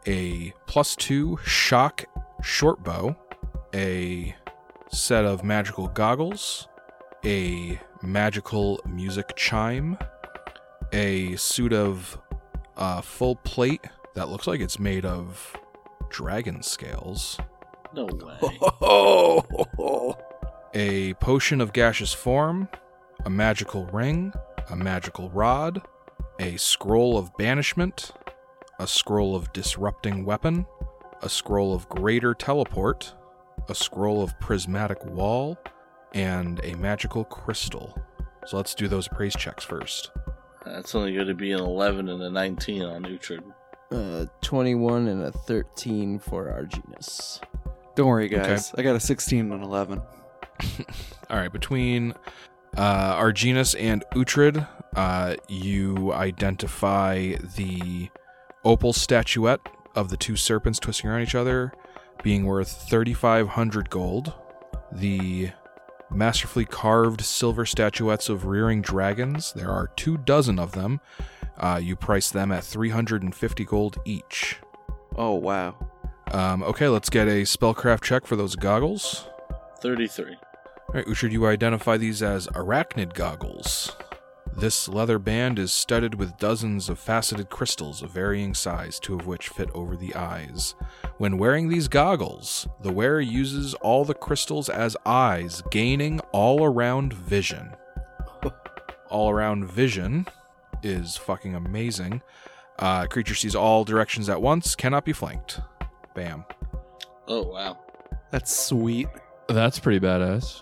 [0.06, 2.04] a plus two shock
[2.42, 3.16] shortbow,
[3.74, 4.34] a
[4.90, 6.68] set of magical goggles,
[7.24, 9.96] a magical music chime,
[10.92, 12.18] a suit of
[12.76, 15.56] uh, full plate that looks like it's made of
[16.10, 17.38] dragon scales,
[17.94, 18.58] No way.
[18.80, 20.16] Oh,
[20.74, 22.68] a potion of gaseous form,
[23.24, 24.32] a magical ring,
[24.70, 25.82] a magical rod,
[26.38, 28.12] a scroll of banishment,
[28.78, 30.66] a scroll of disrupting weapon,
[31.22, 33.14] a scroll of greater teleport,
[33.68, 35.56] a scroll of prismatic wall,
[36.14, 37.96] and a magical crystal.
[38.46, 40.10] So let's do those praise checks first.
[40.64, 43.42] That's only going to be an 11 and a 19 on Uhtred.
[43.90, 47.40] Uh, 21 and a 13 for Arginus.
[47.94, 48.72] Don't worry, guys.
[48.76, 50.00] I got a 16 and 11.
[51.30, 52.14] All right, between
[52.76, 58.10] uh, Arginus and Uhtred, uh, you identify the
[58.64, 59.60] opal statuette
[59.94, 61.72] of the two serpents twisting around each other
[62.22, 64.32] being worth 3,500 gold.
[64.92, 65.50] The
[66.10, 71.00] masterfully carved silver statuettes of rearing dragons, there are two dozen of them.
[71.58, 74.58] Uh, you price them at 350 gold each.
[75.16, 75.76] Oh, wow.
[76.30, 79.26] Um, okay, let's get a spellcraft check for those goggles.
[79.80, 80.36] 33.
[80.92, 83.96] All right, Uhtred, you identify these as arachnid goggles.
[84.54, 89.26] This leather band is studded with dozens of faceted crystals of varying size, two of
[89.26, 90.74] which fit over the eyes.
[91.16, 97.14] When wearing these goggles, the wearer uses all the crystals as eyes, gaining all around
[97.14, 97.70] vision.
[99.08, 100.26] all around vision
[100.82, 102.20] is fucking amazing.
[102.78, 105.58] Uh, creature sees all directions at once, cannot be flanked.
[106.14, 106.44] Bam.
[107.26, 107.78] Oh, wow.
[108.30, 109.08] That's sweet.
[109.48, 110.60] That's pretty badass.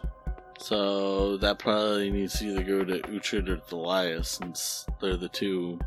[0.61, 5.79] So that probably needs to either go to Uhtred or Thalias since they're the two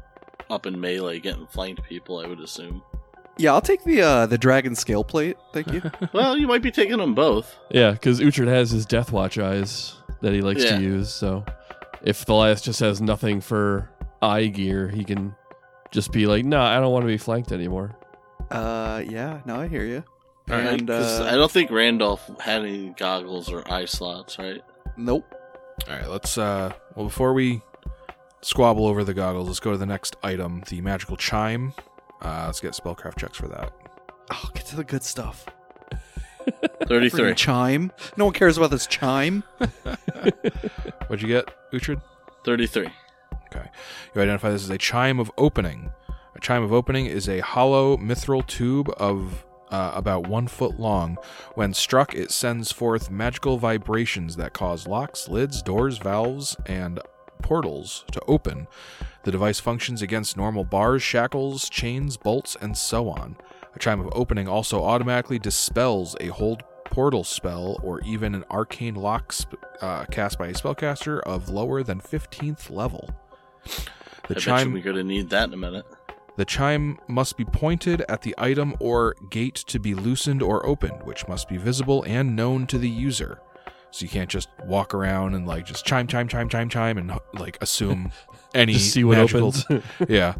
[0.50, 2.82] up in melee getting flanked people, I would assume.
[3.38, 5.38] Yeah, I'll take the uh, the dragon scale plate.
[5.54, 5.82] Thank you.
[6.14, 7.56] well, you might be taking them both.
[7.72, 10.78] Yeah, because Uhtred has his Death Watch eyes that he likes Yeah.
[10.78, 11.12] to use.
[11.14, 11.46] So
[12.04, 13.90] if Thalias just has nothing for
[14.22, 15.36] eye gear, he can
[15.92, 17.96] just be like, "No, I don't want to be flanked anymore."
[18.52, 20.04] Uh, yeah, no, I hear you.
[20.50, 20.80] All right.
[20.80, 24.62] And 'Cause uh, I don't think Randolph had any goggles or eye slots, right?
[24.98, 25.26] nope.
[25.90, 26.38] All right, let's.
[26.38, 27.62] uh Well, before we
[28.42, 31.74] squabble over the goggles, let's go to the next item, the magical chime.
[32.22, 33.74] Uh, let's get spellcraft checks for that.
[34.32, 35.46] Oh, get to the good stuff.
[36.88, 37.10] 33.
[37.10, 37.92] Freaking chime.
[38.18, 39.44] No one cares about this chime.
[41.08, 42.02] What'd you get, Uhtred?
[42.46, 42.88] 33.
[43.48, 43.70] Okay.
[44.16, 45.92] You identify this as a chime of opening.
[46.36, 51.18] A chime of opening is a hollow mithril tube of uh, about one foot long.
[51.56, 57.00] When struck, it sends forth magical vibrations that cause locks, lids, doors, valves, and
[57.42, 58.68] portals to open.
[59.24, 63.36] The device functions against normal bars, shackles, chains, bolts, and so on.
[63.76, 68.94] A chime of opening also automatically dispels a hold portal spell or even an arcane
[68.94, 73.10] lock sp- uh, cast by a spellcaster of lower than 15th level.
[74.28, 75.86] The I chime we're going to need that in a minute.
[76.36, 81.04] The chime must be pointed at the item or gate to be loosened or opened,
[81.04, 83.40] which must be visible and known to the user.
[83.92, 87.20] So you can't just walk around and like just chime, chime, chime, chime, chime, and
[87.34, 88.12] like assume
[88.56, 89.50] any Just see what magical.
[89.50, 89.84] opens.
[90.10, 90.36] yeah.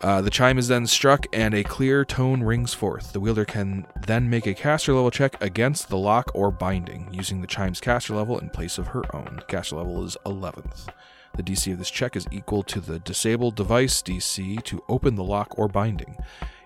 [0.00, 3.12] Uh, the chime is then struck and a clear tone rings forth.
[3.12, 7.40] The wielder can then make a caster level check against the lock or binding, using
[7.40, 9.40] the chime's caster level in place of her own.
[9.48, 10.88] Caster level is 11th.
[11.34, 15.24] The DC of this check is equal to the disabled device DC to open the
[15.24, 16.16] lock or binding.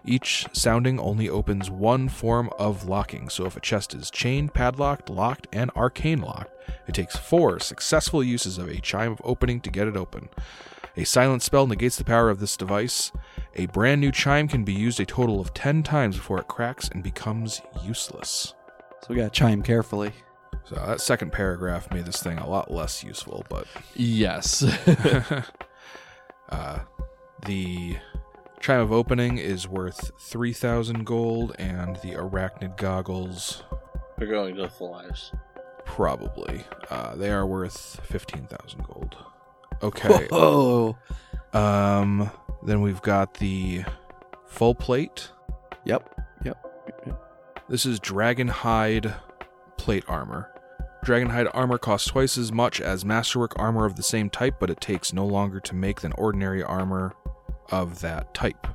[0.05, 5.09] Each sounding only opens one form of locking, so if a chest is chained, padlocked,
[5.09, 6.53] locked, and arcane locked,
[6.89, 10.29] it takes four successful uses of a chime of opening to get it open.
[10.97, 13.13] A silent spell negates the power of this device.
[13.55, 16.89] A brand new chime can be used a total of 10 times before it cracks
[16.89, 18.55] and becomes useless.
[19.01, 20.13] So we gotta chime carefully.
[20.73, 24.63] So that second paragraph made this thing a lot less useful, but yes.
[26.49, 26.79] uh,
[27.45, 27.99] the
[28.61, 33.65] chime of opening is worth 3,000 gold, and the arachnid goggles.
[34.17, 35.37] They're going to Thalias.
[35.85, 36.65] probably.
[36.89, 39.17] Uh, they are worth 15,000 gold.
[39.83, 40.27] Okay.
[40.31, 40.97] Whoa.
[41.53, 42.31] Um,
[42.63, 43.85] then we've got the
[44.47, 45.29] full plate.
[45.85, 46.21] Yep.
[46.45, 46.59] Yep.
[47.69, 49.15] This is dragon hide
[49.77, 50.52] plate armor.
[51.05, 54.71] Dragon hide armor costs twice as much as masterwork armor of the same type, but
[54.71, 57.17] it takes no longer to make than ordinary armor
[57.71, 58.69] of that type.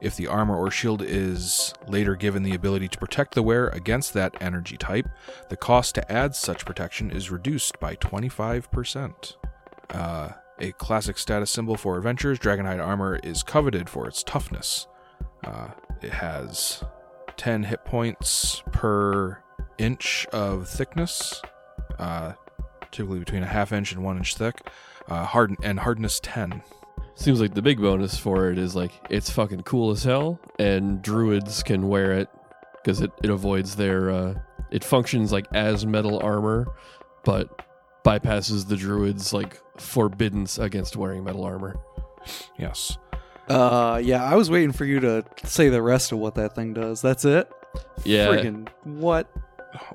[0.00, 4.14] If the armor or shield is later given the ability to protect the wearer against
[4.14, 5.06] that energy type,
[5.50, 9.36] the cost to add such protection is reduced by 25%.
[9.90, 14.86] Uh, a classic status symbol for adventurers, Dragonhide armor is coveted for its toughness.
[15.44, 15.68] Uh,
[16.00, 16.82] it has
[17.36, 19.42] 10 hit points per
[19.80, 21.40] inch of thickness,
[21.98, 22.34] uh,
[22.92, 24.68] typically between a half inch and one inch thick,
[25.08, 26.62] uh, hard and hardness 10.
[27.14, 31.02] Seems like the big bonus for it is like it's fucking cool as hell, and
[31.02, 32.28] druids can wear it
[32.76, 34.10] because it, it avoids their.
[34.10, 34.34] Uh,
[34.70, 36.66] it functions like as metal armor,
[37.24, 37.66] but
[38.04, 41.76] bypasses the druids' like forbiddance against wearing metal armor.
[42.58, 42.96] Yes.
[43.48, 46.72] Uh, yeah, I was waiting for you to say the rest of what that thing
[46.72, 47.02] does.
[47.02, 47.50] That's it.
[48.04, 48.28] Yeah.
[48.28, 49.28] Friggin' what?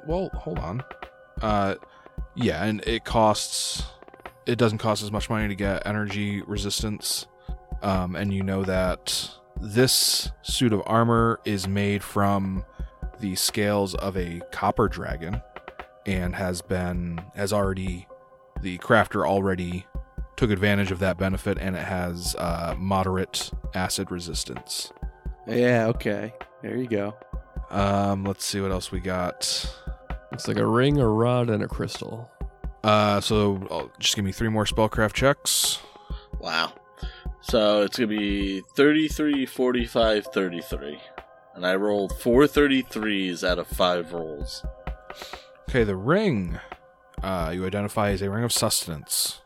[0.05, 0.83] Well, hold on.
[1.41, 1.75] Uh,
[2.35, 3.83] yeah, and it costs.
[4.45, 7.25] It doesn't cost as much money to get energy resistance,
[7.81, 12.63] um, and you know that this suit of armor is made from
[13.19, 15.41] the scales of a copper dragon,
[16.05, 18.07] and has been has already
[18.61, 19.85] the crafter already
[20.35, 24.91] took advantage of that benefit, and it has uh, moderate acid resistance.
[25.47, 25.87] Yeah.
[25.87, 26.33] Okay.
[26.61, 27.15] There you go.
[27.69, 29.65] Um, let's see what else we got.
[30.31, 32.29] It's like a ring, a rod, and a crystal.
[32.83, 35.79] Uh, so uh, just give me three more spellcraft checks.
[36.39, 36.73] Wow.
[37.41, 40.99] So it's going to be 33, 45, 33.
[41.55, 44.65] And I rolled four 33s out of five rolls.
[45.69, 46.59] Okay, the ring.
[47.23, 49.41] Uh, you identify as a ring of sustenance,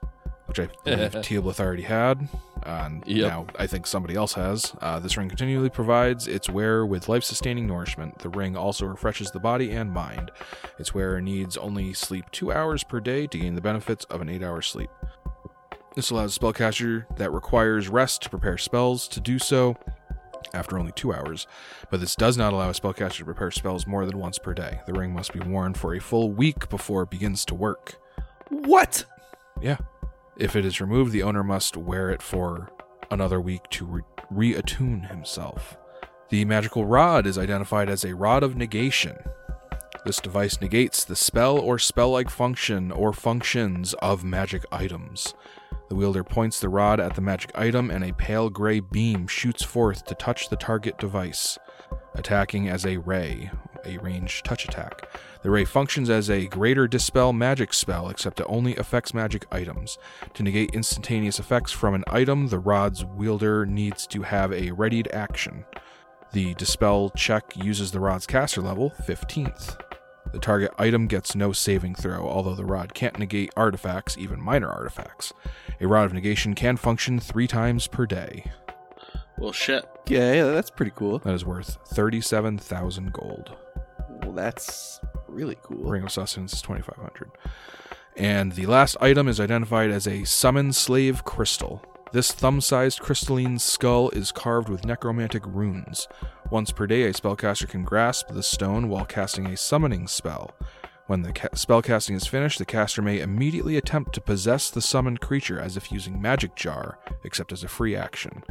[0.48, 2.28] which I believe Teoblith already had,
[2.64, 3.28] and Yep.
[3.32, 4.74] now I think somebody else has.
[4.82, 8.20] Uh, this ring continually provides its wearer with life-sustaining nourishment.
[8.20, 10.32] The ring also refreshes the body and mind.
[10.78, 14.30] Its wearer needs only sleep two hours per day to gain the benefits of an
[14.30, 14.90] eight-hour sleep.
[15.96, 19.76] This allows a spellcaster that requires rest to prepare spells to do so
[20.54, 21.46] after only two hours,
[21.92, 24.80] but this does not allow a spellcaster to prepare spells more than once per day.
[24.86, 27.96] The ring must be worn for a full week before it begins to work.
[28.50, 29.04] What?
[29.62, 29.78] Yeah.
[30.40, 32.72] If it is removed, the owner must wear it for
[33.12, 34.02] another week to re-
[34.34, 35.78] reattune himself.
[36.30, 39.18] The magical rod is identified as a rod of negation.
[40.06, 45.34] This device negates the spell or spell like function or functions of magic items.
[45.90, 49.64] The wielder points the rod at the magic item, and a pale gray beam shoots
[49.64, 51.58] forth to touch the target device,
[52.16, 53.52] attacking as a ray,
[53.86, 55.10] a ranged touch attack.
[55.42, 59.98] The ray functions as a greater dispel magic spell, except it only affects magic items.
[60.34, 65.10] To negate instantaneous effects from an item, the rod's wielder needs to have a readied
[65.14, 65.66] action.
[66.34, 69.80] The dispel check uses the rod's caster level, 15th.
[70.32, 74.70] The target item gets no saving throw, although the rod can't negate artifacts, even minor
[74.70, 75.34] artifacts.
[75.82, 78.44] A rod of negation can function three times per day.
[79.40, 79.86] Well, shit.
[80.08, 81.20] Yeah, yeah, that's pretty cool.
[81.20, 83.56] That is worth 37,000 gold.
[84.22, 85.78] Well, that's really cool.
[85.90, 87.32] Ring of Sustenance is 2,500.
[88.16, 91.82] And the last item is identified as a Summon Slave Crystal.
[92.12, 96.08] This thumb sized crystalline skull is carved with necromantic runes.
[96.50, 100.56] Once per day, a spellcaster can grasp the stone while casting a summoning spell.
[101.06, 104.82] When the ca- spell casting is finished, the caster may immediately attempt to possess the
[104.82, 108.44] summoned creature as if using Magic Jar, except as a free action.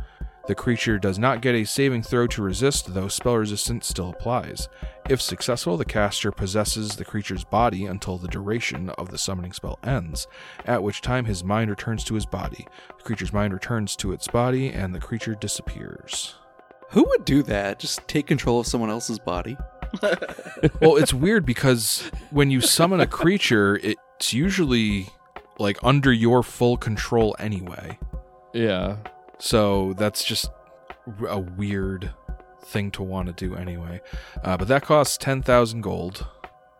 [0.49, 4.67] The creature does not get a saving throw to resist, though spell resistance still applies.
[5.11, 9.79] If successful, the caster possesses the creature's body until the duration of the summoning spell
[9.85, 10.27] ends,
[10.65, 12.67] at which time his mind returns to his body.
[12.97, 16.37] The creature's mind returns to its body, and the creature disappears.
[16.93, 17.79] Who would do that?
[17.79, 19.59] Just take control of someone else's body?
[20.81, 25.09] well, it's weird because when you summon a creature, it's usually
[25.59, 27.99] like under your full control anyway.
[28.55, 28.97] Yeah.
[29.39, 30.51] So that's just
[31.28, 32.12] a weird
[32.64, 34.01] thing to want to do anyway.
[34.43, 36.26] Uh, but that costs 10,000 gold.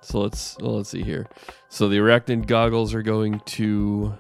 [0.01, 1.27] So let's well, let's see here.
[1.69, 4.15] So the arachnid goggles are going to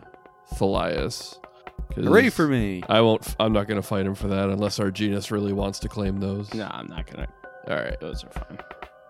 [0.55, 1.39] Thalias.
[1.95, 2.83] 'Cause Hooray for me!
[2.89, 3.35] I won't.
[3.41, 6.53] I'm not going to fight him for that unless Arginus really wants to claim those.
[6.53, 7.29] No, I'm not gonna.
[7.69, 7.99] All right.
[8.01, 8.59] Those are fine.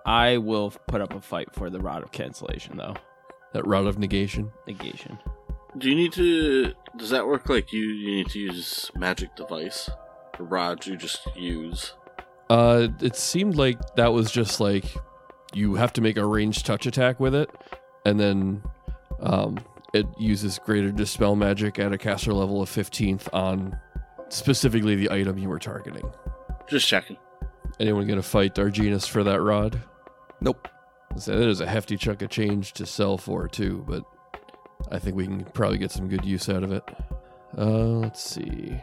[0.06, 2.94] I will put up a fight for the rod of cancellation, though.
[3.52, 4.52] That rod of negation.
[4.66, 5.18] Negation.
[5.76, 6.72] Do you need to?
[6.98, 7.84] Does that work like you?
[7.84, 9.88] You need to use magic device,
[10.38, 11.92] or rods you just use.
[12.50, 14.84] Uh, it seemed like that was just like
[15.54, 17.50] you have to make a ranged touch attack with it,
[18.04, 18.62] and then
[19.20, 19.58] um,
[19.94, 23.78] it uses greater dispel magic at a caster level of 15th on
[24.28, 26.10] specifically the item you were targeting.
[26.68, 27.16] Just checking.
[27.78, 29.80] Anyone gonna fight Arginus for that rod?
[30.40, 30.66] Nope.
[31.16, 34.02] So that is a hefty chunk of change to sell for too, but
[34.90, 36.84] I think we can probably get some good use out of it.
[37.56, 38.80] Uh, let's see.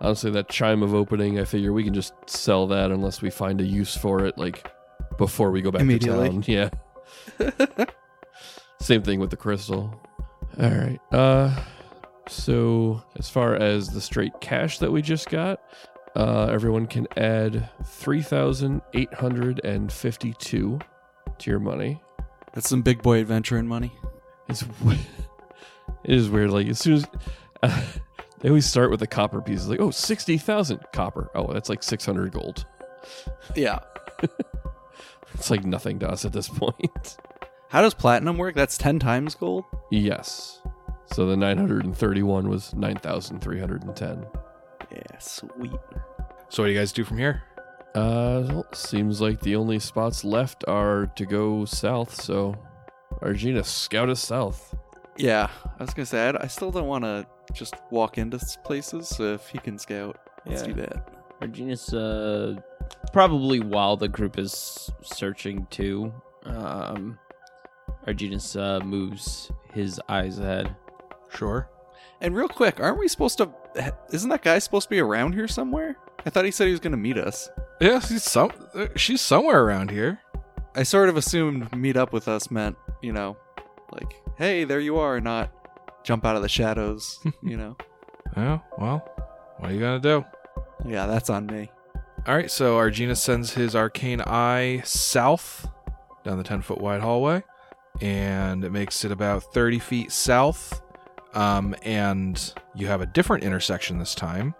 [0.00, 3.60] Honestly, that chime of opening, I figure we can just sell that unless we find
[3.60, 4.70] a use for it, like
[5.18, 6.44] before we go back to town.
[6.46, 6.70] Yeah.
[8.80, 10.00] Same thing with the crystal.
[10.58, 11.00] All right.
[11.12, 11.54] Uh,
[12.28, 15.60] so as far as the straight cash that we just got,
[16.16, 20.78] uh, everyone can add three thousand eight hundred and fifty-two
[21.38, 22.02] to your money.
[22.54, 23.92] That's some big boy adventuring money.
[24.48, 24.64] It's
[26.04, 26.50] it is weird.
[26.50, 27.06] Like as soon as
[27.62, 27.82] uh,
[28.40, 31.30] they always start with the copper pieces, like oh, oh sixty thousand copper.
[31.34, 32.66] Oh, that's like six hundred gold.
[33.54, 33.80] Yeah.
[35.34, 37.16] It's like nothing to us at this point.
[37.68, 38.54] How does platinum work?
[38.54, 39.64] That's ten times gold.
[39.90, 40.60] yes.
[41.14, 44.26] So the nine hundred and thirty-one was nine thousand three hundred and ten.
[44.92, 45.70] Yeah, sweet.
[46.48, 47.42] So, what do you guys do from here?
[47.94, 52.20] Uh, well, seems like the only spots left are to go south.
[52.20, 52.56] So,
[53.22, 54.74] Arginus, scout us south.
[55.22, 55.48] Yeah,
[55.78, 59.08] I was gonna say I, I still don't want to just walk into places.
[59.08, 60.68] So if he can scout, let's Yeah.
[60.68, 61.08] do that.
[61.40, 62.60] Arginus, uh,
[63.12, 66.12] probably while the group is searching too,
[66.44, 67.18] um,
[68.06, 70.74] Arginus uh, moves his eyes ahead.
[71.28, 71.68] Sure.
[72.20, 73.50] And real quick, aren't we supposed to?
[74.12, 75.96] Isn't that guy supposed to be around here somewhere?
[76.26, 77.48] I thought he said he was gonna meet us.
[77.80, 78.50] Yeah, she's some.
[78.74, 80.20] uh, She's somewhere around here.
[80.74, 83.36] I sort of assumed meet up with us meant, you know,
[83.92, 85.52] like, hey, there you are, not
[86.02, 87.76] jump out of the shadows, you know.
[88.36, 89.06] Oh well.
[89.58, 90.24] What are you gonna do?
[90.84, 91.70] Yeah, that's on me.
[92.26, 92.50] All right.
[92.50, 95.68] So Arginus sends his arcane eye south
[96.24, 97.44] down the ten foot wide hallway,
[98.00, 100.82] and it makes it about thirty feet south.
[101.34, 104.54] Um, and you have a different intersection this time.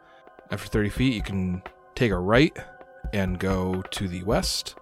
[0.51, 1.63] After thirty feet, you can
[1.95, 2.57] take a right
[3.15, 4.75] and go to the west,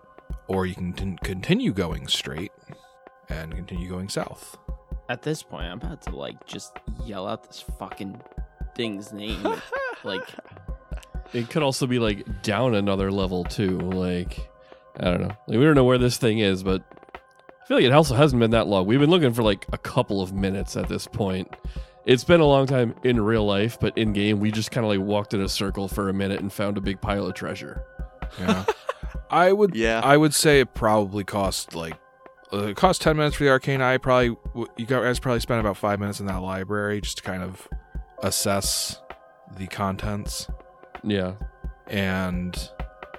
[0.49, 2.53] or you can con- continue going straight
[3.29, 4.59] and continue going south.
[5.09, 6.73] At this point, I'm about to like just
[7.05, 8.21] yell out this fucking
[8.75, 9.43] thing's name.
[10.05, 10.29] like,
[11.33, 13.79] It could also be like down another level too.
[13.79, 14.39] Like
[15.01, 15.37] I don't know.
[15.47, 16.83] Like, we don't know where this thing is, but
[17.15, 18.87] I feel like it also hasn't been that long.
[18.87, 21.49] We've been looking for like a couple of minutes at this point.
[22.05, 24.91] It's been a long time in real life, but in game we just kind of
[24.91, 27.83] like walked in a circle for a minute and found a big pile of treasure.
[28.39, 28.65] Yeah.
[29.31, 30.01] I would Yeah.
[30.03, 31.97] I would say it probably cost like
[32.53, 34.37] it cost 10 minutes for the arcane eye probably
[34.77, 37.69] you guys probably spent about 5 minutes in that library just to kind of
[38.23, 39.01] assess
[39.57, 40.49] the contents
[41.05, 41.35] Yeah.
[41.87, 42.57] and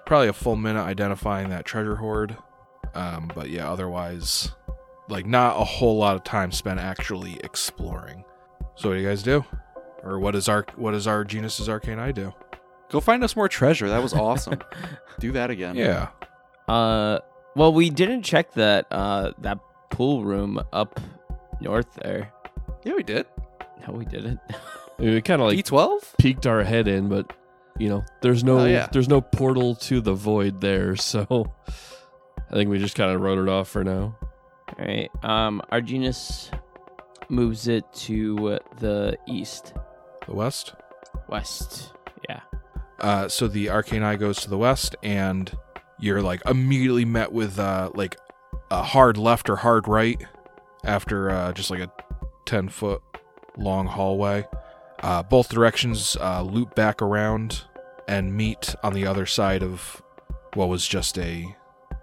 [0.06, 2.36] probably a full minute identifying that treasure hoard.
[2.96, 4.52] Um, but yeah, otherwise,
[5.08, 8.24] like not a whole lot of time spent actually exploring.
[8.76, 9.46] So what do you guys do?
[10.04, 12.34] Or what is our what is Arginus's Arcane Eye do?
[12.90, 13.88] Go find us more treasure.
[13.90, 14.60] That was awesome.
[15.20, 15.76] Do that again.
[15.76, 16.08] Yeah.
[16.68, 17.20] Uh,
[17.56, 21.00] well, we didn't check that uh that pool room up
[21.62, 22.32] north there.
[22.84, 23.26] Yeah, we did.
[23.88, 24.40] No, we didn't.
[24.50, 26.18] I mean, we kind of like B12?
[26.20, 27.32] peeked our head in, but
[27.78, 28.88] you know, there's no Oh, yeah.
[28.92, 31.52] there's no portal to the void there, so
[32.50, 34.18] I think we just kind of wrote it off for now.
[34.78, 35.10] All right.
[35.24, 36.50] Um, Arginus
[37.30, 39.74] moves it to the east,
[40.28, 40.74] The west.
[41.28, 41.94] west.
[42.28, 42.42] Yeah.
[43.00, 45.52] Uh, so the arcane eye goes to the west, and
[46.00, 48.18] you're like immediately met with uh, like
[48.72, 50.22] a hard left or hard right
[50.84, 51.92] after uh, just like a
[52.46, 53.02] ten foot
[53.58, 54.46] long hallway.
[55.02, 57.64] Uh, both directions uh, loop back around
[58.08, 60.02] and meet on the other side of
[60.56, 61.56] what was just a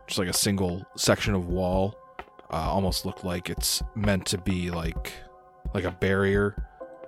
[0.07, 1.97] just like a single section of wall.
[2.51, 5.13] Uh, almost looked like it's meant to be like
[5.75, 6.55] like a barrier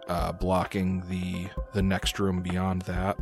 [0.09, 3.17] uh, blocking the the next room beyond that.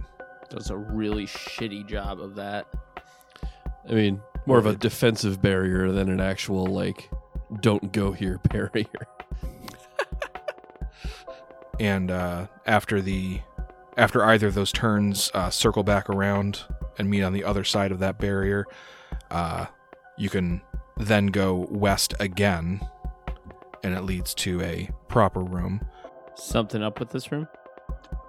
[0.49, 2.67] Does a really shitty job of that.
[3.89, 7.11] I mean, more of a defensive barrier than an actual like
[7.61, 9.07] don't go here barrier.
[11.79, 13.41] and uh, after the
[13.97, 16.65] after either of those turns uh, circle back around
[16.99, 18.67] and meet on the other side of that barrier
[19.31, 19.67] uh,
[20.19, 20.61] you can
[20.97, 22.81] then go west again
[23.85, 25.81] and it leads to a proper room
[26.35, 27.49] Something up with this room?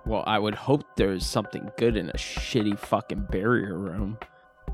[0.05, 4.18] Well, I would hope there's something good in a shitty fucking barrier room.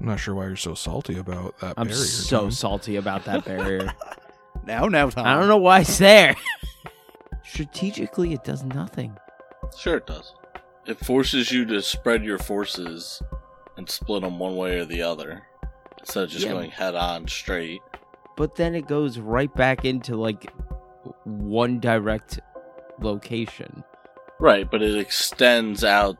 [0.03, 2.51] I'm not sure why you're so salty about that I'm barrier so Tom.
[2.51, 3.91] salty about that barrier.
[4.65, 5.25] Now, now, Tom.
[5.25, 6.35] I don't know why it's there.
[7.45, 9.17] Strategically, it does nothing.
[9.77, 10.33] Sure, it does.
[10.85, 13.21] It forces you to spread your forces
[13.77, 15.43] and split them one way or the other
[15.99, 16.51] instead of just Yeah.
[16.51, 17.81] going head on straight.
[18.37, 20.51] But then it goes right back into like
[21.23, 22.39] one direct
[22.99, 23.83] location.
[24.39, 26.17] Right, but it extends out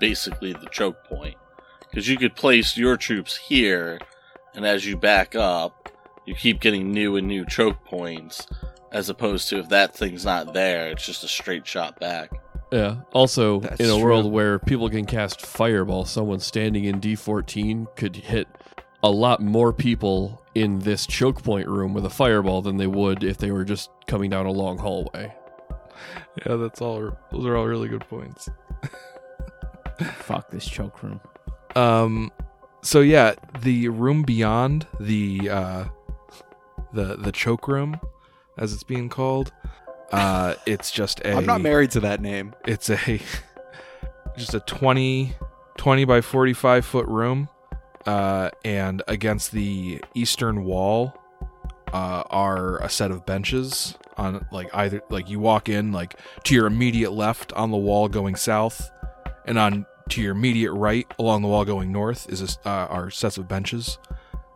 [0.00, 1.36] basically the choke point.
[1.98, 3.98] Because you could place your troops here,
[4.54, 5.88] and as you back up,
[6.26, 8.46] you keep getting new and new choke points,
[8.92, 12.30] as opposed to if that thing's not there, it's just a straight shot back.
[12.70, 12.98] Yeah.
[13.12, 14.30] Also, That's in a world true.
[14.30, 18.46] where people can cast fireball, someone standing in D14 could hit
[19.02, 23.24] a lot more people in this choke point room with a fireball than they would
[23.24, 25.34] if they were just coming down a long hallway.
[26.46, 28.48] yeah that's all those are all really good points
[29.98, 31.20] Fuck this choke room.
[31.76, 32.32] Um,
[32.82, 35.84] so yeah, the room beyond the uh,
[36.92, 38.00] the the choke room,
[38.56, 39.52] as it's being called,
[40.12, 42.54] uh, it's just a I'm not married to that name.
[42.66, 43.20] it's a
[44.36, 45.34] just a 20,
[45.76, 47.48] 20 by forty five foot room,
[48.06, 51.18] uh, and against the eastern wall
[51.92, 56.54] uh, are a set of benches on like either like you walk in like to
[56.54, 58.90] your immediate left on the wall going south,
[59.46, 63.10] and on to your immediate right along the wall going north is a, uh, are
[63.10, 63.98] sets of benches.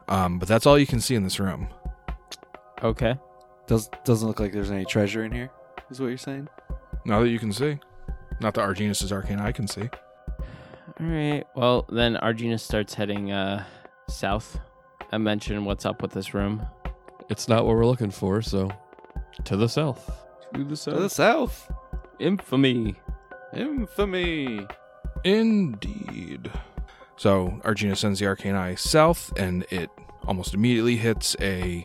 [0.09, 1.69] Um, but that's all you can see in this room.
[2.83, 3.17] Okay.
[3.67, 5.51] Does doesn't look like there's any treasure in here.
[5.91, 6.49] Is what you're saying?
[7.05, 7.79] Now that you can see,
[8.41, 9.89] not that Arginus's arcane eye can see.
[11.01, 11.45] All right.
[11.55, 13.65] Well, then Arginus starts heading uh
[14.09, 14.59] south.
[15.13, 16.67] I mentioned what's up with this room.
[17.29, 18.71] It's not what we're looking for, so
[19.45, 20.11] to the south.
[20.55, 20.95] To the south.
[20.95, 21.73] To the south.
[22.19, 22.97] Infamy.
[23.55, 24.67] Infamy.
[25.25, 26.51] Indeed.
[27.17, 29.91] So Arginus sends the arcane eye south, and it
[30.27, 31.85] almost immediately hits a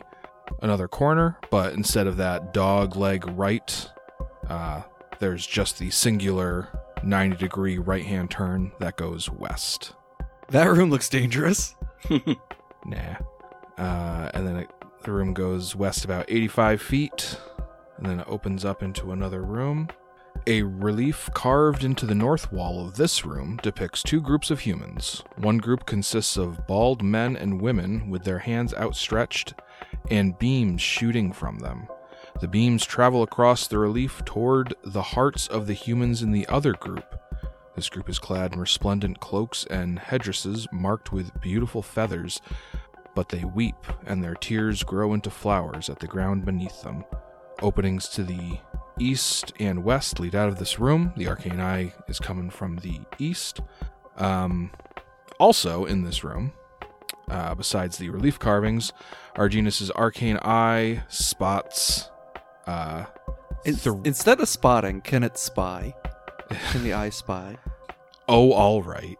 [0.62, 1.38] another corner.
[1.50, 3.90] But instead of that dog leg right,
[4.48, 4.82] uh,
[5.20, 6.68] there's just the singular
[7.02, 9.92] 90 degree right hand turn that goes west.
[10.48, 11.74] That room looks dangerous.
[12.84, 13.16] Nah.
[13.76, 14.70] Uh, and then it,
[15.02, 17.38] the room goes west about 85 feet,
[17.98, 19.88] and then it opens up into another room.
[20.48, 25.22] A relief carved into the north wall of this room depicts two groups of humans.
[25.36, 29.52] One group consists of bald men and women with their hands outstretched
[30.10, 31.86] and beams shooting from them.
[32.40, 36.72] The beams travel across the relief toward the hearts of the humans in the other
[36.72, 37.20] group.
[37.76, 42.40] This group is clad in resplendent cloaks and headdresses marked with beautiful feathers,
[43.14, 43.76] but they weep,
[44.06, 47.04] and their tears grow into flowers at the ground beneath them.
[47.60, 48.58] Openings to the
[48.98, 51.12] east and west lead out of this room.
[51.16, 53.60] The arcane eye is coming from the east.
[54.16, 54.70] Um,
[55.38, 56.52] also in this room,
[57.28, 58.92] uh, besides the relief carvings,
[59.36, 62.10] Arginus's arcane eye spots.
[62.66, 63.04] Uh,
[63.64, 65.94] thr- instead of spotting, can it spy?
[66.70, 67.56] Can the eye spy?
[68.30, 69.16] Oh, all right.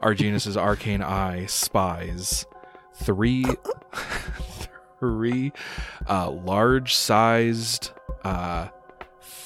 [0.00, 2.46] Arginus's arcane eye spies
[2.94, 3.44] three,
[5.00, 5.52] three
[6.08, 7.90] uh, large-sized,
[8.24, 8.68] uh,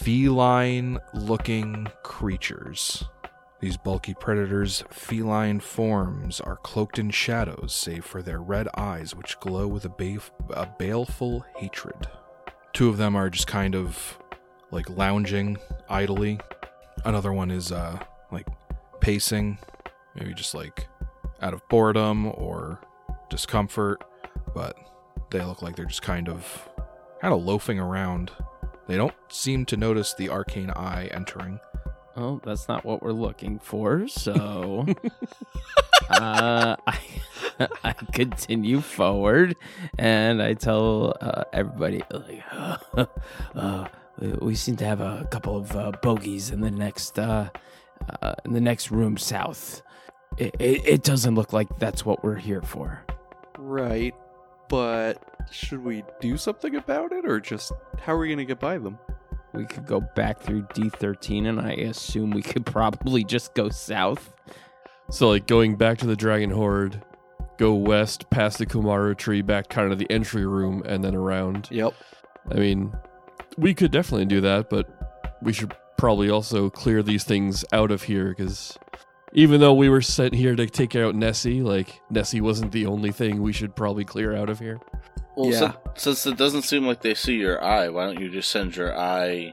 [0.07, 3.02] feline-looking creatures.
[3.59, 9.40] These bulky predators' feline forms are cloaked in shadows, save for their red eyes, which
[9.40, 12.07] glow with a, a baleful hatred.
[12.72, 14.16] Two of them are just kind of
[14.70, 16.38] like lounging idly.
[17.04, 17.98] Another one is uh,
[18.30, 18.46] like
[19.00, 19.59] pacing,
[20.14, 20.86] maybe just like
[21.42, 22.80] out of boredom or
[23.28, 24.04] discomfort,
[24.54, 24.76] but
[25.32, 26.68] they look like they're just kind of
[27.20, 28.30] kind of loafing around.
[28.87, 31.61] They don't seem to notice the arcane eye entering.
[32.16, 34.09] Well, that's not what we're looking for.
[34.09, 34.87] So,
[36.11, 36.99] uh, I,
[37.84, 39.55] I continue forward,
[39.99, 42.43] and I tell uh, everybody like,
[43.55, 47.51] uh, we, we seem to have a couple of uh, bogeys in the next uh,
[48.22, 49.82] uh, in the next room south.
[50.39, 53.05] It, it, it doesn't look like that's what we're here for.
[53.59, 54.14] Right,
[54.68, 58.78] but should we do something about it, or just how are we gonna get by
[58.78, 58.99] them?
[59.53, 64.32] We could go back through D13, and I assume we could probably just go south.
[65.11, 67.03] So like going back to the Dragon Hoard,
[67.59, 71.68] go west past the Kumaru tree, back kind of the entry room, and then around.
[71.70, 71.94] Yep.
[72.51, 72.92] I mean,
[73.57, 74.88] we could definitely do that, but
[75.42, 78.78] we should probably also clear these things out of here because
[79.32, 83.12] even though we were sent here to take out Nessie, like Nessie wasn't the only
[83.12, 84.80] thing we should probably clear out of here.
[85.37, 85.59] Well, Yeah.
[85.59, 85.74] since,
[86.22, 88.97] since it doesn't seem like they see your eye, why don't you just send your
[88.99, 89.53] eye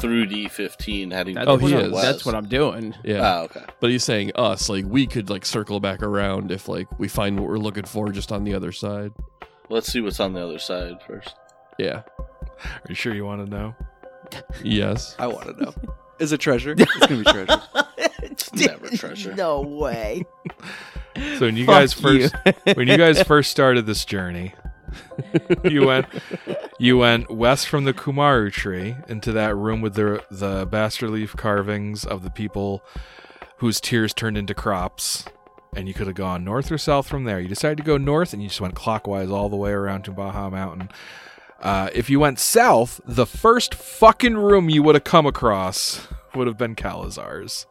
[0.00, 1.92] through D15 heading That's Oh, towards he is.
[1.92, 2.04] west?
[2.06, 2.94] That's what I'm doing.
[3.04, 3.20] Yeah.
[3.22, 3.62] Ah, okay.
[3.80, 7.38] But he's saying us, like we could like circle back around if like we find
[7.38, 9.12] what we're looking for just on the other side.
[9.68, 11.34] Let's see what's on the other side first.
[11.78, 12.02] Yeah.
[12.64, 13.74] Are you sure you want to know?
[14.62, 15.16] Yes.
[15.20, 15.74] I want to know.
[16.18, 16.74] Is it treasure?
[16.78, 17.62] It's gonna be treasure.
[18.22, 19.34] It's never treasure.
[19.36, 20.24] No way.
[21.38, 22.74] So when you Fuck guys first you.
[22.74, 24.54] when you guys first started this journey,
[25.64, 26.06] you went
[26.78, 31.36] you went west from the Kumaru tree into that room with the the bastard leaf
[31.36, 32.82] carvings of the people
[33.58, 35.24] whose tears turned into crops.
[35.76, 37.40] And you could have gone north or south from there.
[37.40, 40.48] You decided to go north, and you just went clockwise all the way around Tumbaja
[40.52, 40.88] Mountain.
[41.60, 46.46] Uh, if you went south, the first fucking room you would have come across would
[46.46, 47.66] have been Calazar's.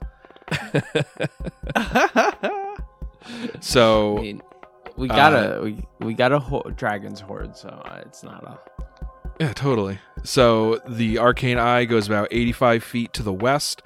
[3.59, 4.41] So I mean,
[4.95, 8.59] we got a we, we got a ho- dragon's hoard, so uh, it's not a.
[9.39, 9.99] Yeah, totally.
[10.23, 13.81] So the arcane eye goes about 85 feet to the west,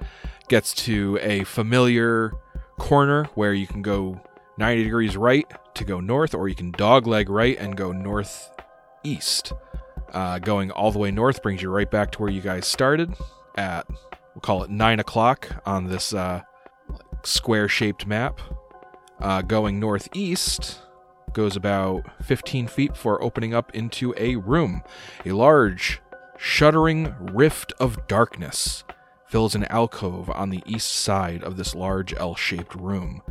[0.48, 2.32] gets to a familiar
[2.78, 4.20] corner where you can go
[4.58, 9.52] 90 degrees right to go north, or you can dogleg right and go northeast.
[10.12, 13.14] Uh, going all the way north brings you right back to where you guys started
[13.56, 16.42] at, we'll call it 9 o'clock on this uh,
[17.22, 18.40] square shaped map.
[19.20, 20.78] Uh, going northeast
[21.32, 24.82] goes about 15 feet before opening up into a room.
[25.24, 26.00] A large,
[26.36, 28.84] shuddering rift of darkness
[29.26, 33.22] fills an alcove on the east side of this large L shaped room,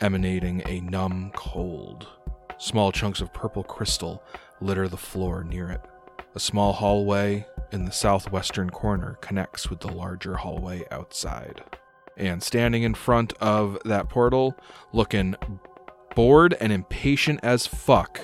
[0.00, 2.06] emanating a numb cold.
[2.58, 4.22] Small chunks of purple crystal
[4.60, 5.80] litter the floor near it.
[6.34, 11.64] A small hallway in the southwestern corner connects with the larger hallway outside.
[12.16, 14.54] And standing in front of that portal,
[14.92, 15.34] looking
[16.14, 18.20] bored and impatient as fuck,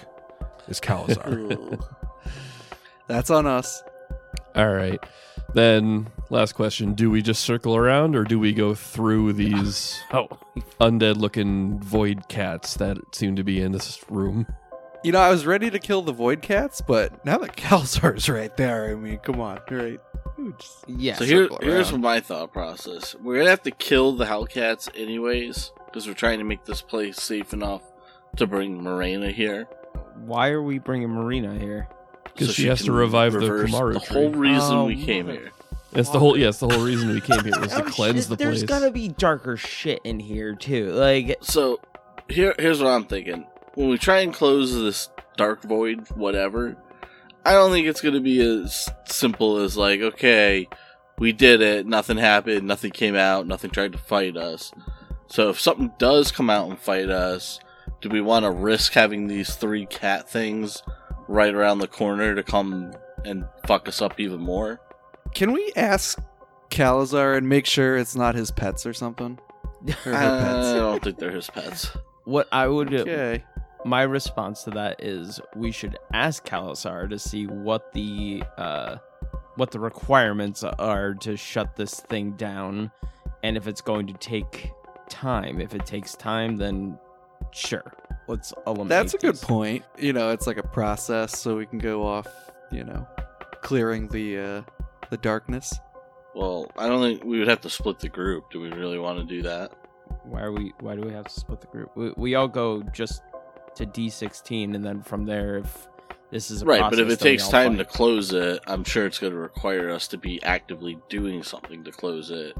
[0.68, 1.78] is Calazar.
[3.08, 3.82] That's on us.
[4.54, 4.98] All right.
[5.54, 10.28] Then last question, do we just circle around or do we go through these Oh,
[10.80, 14.46] undead looking void cats that seem to be in this room?
[15.04, 18.54] You know, I was ready to kill the void cats, but now that Calzar's right
[18.56, 20.00] there, I mean, come on, right?
[20.58, 21.14] Just- yeah.
[21.14, 23.14] So here, here's my thought process.
[23.14, 27.16] We're gonna have to kill the Hellcats anyways, because we're trying to make this place
[27.20, 27.82] safe enough
[28.36, 29.68] to bring Morena here.
[30.24, 31.88] Why are we bringing Marina here?
[32.36, 34.14] 'Cause so she has can to revive the reverse Kumaru The tree.
[34.22, 35.52] whole reason Oh, we came here.
[35.92, 38.28] It's the whole yes, the whole reason we came here was to Oh, cleanse shit,
[38.28, 38.68] the There's place.
[38.68, 40.90] gotta be darker shit in here too.
[40.92, 41.80] Like, So
[42.28, 43.46] here, here's what I'm thinking.
[43.74, 45.08] When we try and close this
[45.38, 46.76] dark void, whatever,
[47.46, 50.68] I don't think it's gonna be as simple as like, okay,
[51.18, 54.72] we did it, nothing happened, nothing came out, nothing tried to fight us.
[55.28, 57.60] So if something does come out and fight us,
[58.00, 60.82] do we want to risk having these three cat things
[61.28, 64.80] right around the corner to come and fuck us up even more?
[65.34, 66.18] Can we ask
[66.70, 69.38] Calazar and make sure it's not his pets or something?
[70.06, 71.90] Or her I don't think they're his pets.
[72.24, 73.44] what I would Okay.
[73.84, 78.96] my response to that is we should ask Calazar to see what the uh
[79.56, 82.90] what the requirements are to shut this thing down
[83.42, 84.70] and if it's going to take
[85.08, 85.60] time.
[85.60, 86.98] If it takes time, then
[87.50, 87.92] sure,
[88.28, 88.88] let's eliminate.
[88.88, 89.44] That's a good these.
[89.44, 89.84] point.
[89.98, 92.28] You know, it's like a process, so we can go off.
[92.70, 93.06] You know,
[93.62, 94.62] clearing the uh,
[95.10, 95.78] the darkness.
[96.34, 98.50] Well, I don't think we would have to split the group.
[98.50, 99.72] Do we really want to do that?
[100.24, 100.72] Why are we?
[100.80, 101.96] Why do we have to split the group?
[101.96, 103.22] We, we all go just
[103.76, 105.88] to D16, and then from there, if
[106.30, 109.06] this is a Right, but if it takes all time to close it, I'm sure
[109.06, 112.56] it's going to require us to be actively doing something to close it.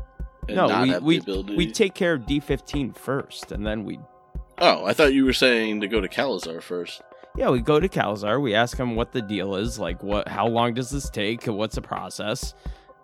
[0.49, 1.57] And no, not we have we, the ability.
[1.57, 3.99] we take care of D15 first, and then we
[4.59, 7.03] oh, I thought you were saying to go to Calazar first.
[7.36, 8.40] yeah we go to Calzar.
[8.40, 11.74] We ask him what the deal is, like what how long does this take, what's
[11.74, 12.55] the process.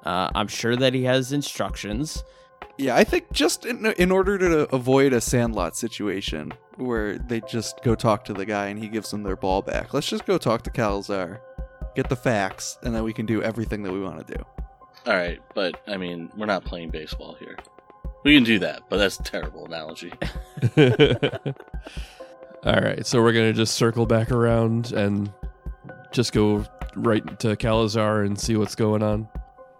[0.05, 2.25] Uh, I'm sure that he has instructions.
[2.79, 7.83] Yeah, I think just in, in order to avoid a sandlot situation where they just
[7.85, 10.39] go talk to the guy and he gives them their ball back, let's just go
[10.39, 11.41] talk to Calzar,
[11.95, 14.45] get the facts, and then we can do everything that we want to do.
[15.07, 17.57] All right, but I mean, we're not playing baseball here.
[18.25, 20.13] We can do that, but that's a terrible analogy.
[22.65, 25.33] All right, so we're gonna just circle back around and
[26.13, 29.29] just go right to Calazar and see what's going on.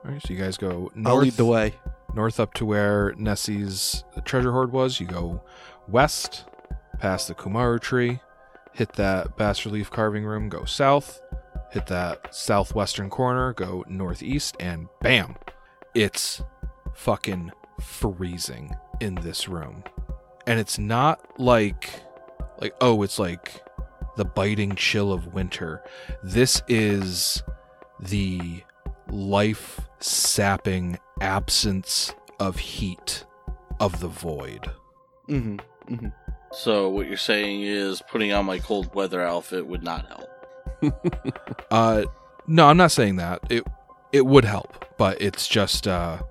[0.05, 1.75] All right, so you guys go north, I'll lead the way.
[2.15, 4.99] north up to where Nessie's treasure hoard was.
[4.99, 5.41] You go
[5.87, 6.47] west,
[6.99, 8.19] past the Kumaru tree,
[8.73, 11.22] hit that bas relief carving room, go south,
[11.73, 15.37] hit that southwestern corner, go northeast, and bam,
[15.95, 16.43] it's
[16.95, 17.51] fucking
[17.81, 19.83] freezing in this room.
[20.47, 21.89] And it's not like,
[22.61, 23.63] like, oh, it's like
[24.17, 25.83] the biting chill of winter.
[26.23, 27.43] This is
[28.01, 28.63] the
[29.09, 33.25] life sapping absence of heat
[33.81, 34.71] of the void.
[35.27, 35.57] hmm
[35.89, 36.09] hmm
[36.53, 40.32] So what you're saying is putting on my cold weather outfit would not help.
[41.71, 42.05] Uh
[42.47, 43.41] no, I'm not saying that.
[43.49, 43.67] It
[44.13, 46.23] it would help, but it's just uh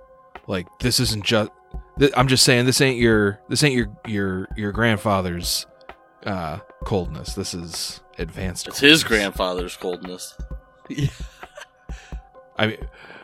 [0.47, 1.51] like this isn't just
[1.99, 5.65] th- I'm just saying this ain't your this ain't your your your grandfather's
[6.25, 7.33] uh coldness.
[7.33, 8.67] This is advanced.
[8.67, 10.37] It's his grandfather's coldness.
[12.57, 12.77] I mean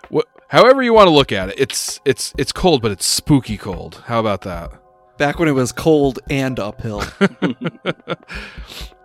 [0.10, 1.56] what however you want to look at it.
[1.60, 4.04] It's it's it's cold but it's spooky cold.
[4.06, 4.72] How about that?
[5.18, 7.04] Back when it was cold and uphill.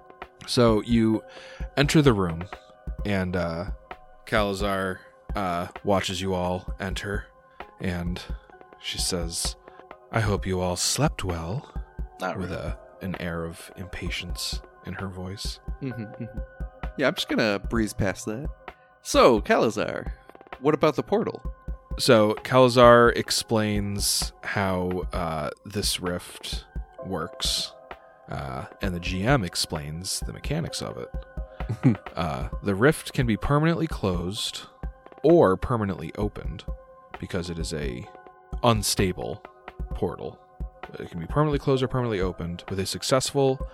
[0.47, 1.23] So you
[1.77, 2.45] enter the room,
[3.05, 3.67] and uh,
[4.27, 5.01] Calazar
[5.35, 7.27] uh, watches you all enter,
[7.81, 8.21] and
[8.81, 9.57] she says,
[10.11, 11.73] "I hope you all slept well,"
[12.21, 12.63] Not with really.
[12.63, 15.59] a an air of impatience in her voice.
[15.81, 16.05] hmm
[16.97, 18.49] Yeah, I'm just gonna breeze past that.
[19.03, 20.13] So, Calazar,
[20.61, 21.43] what about the portal?
[21.99, 26.65] So Calazar explains how uh, this rift
[27.05, 27.73] works,
[28.31, 31.97] uh, and the GM explains the mechanics of it.
[32.17, 34.63] uh, the rift can be permanently closed
[35.23, 36.65] or permanently opened
[37.21, 38.07] because it is a
[38.63, 39.43] unstable
[39.95, 40.39] portal.
[40.99, 43.67] It can be permanently closed or permanently opened with a successful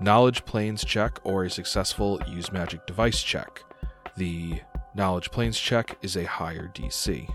[0.00, 3.62] knowledge planes check or a successful use magic device check.
[4.16, 4.60] The
[4.94, 7.32] knowledge planes check is a higher DC.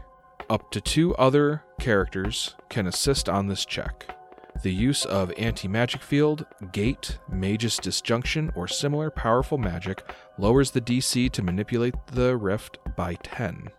[0.49, 4.15] Up to two other characters can assist on this check.
[4.63, 10.03] The use of anti magic field, gate, mage's disjunction, or similar powerful magic
[10.37, 13.69] lowers the DC to manipulate the rift by 10.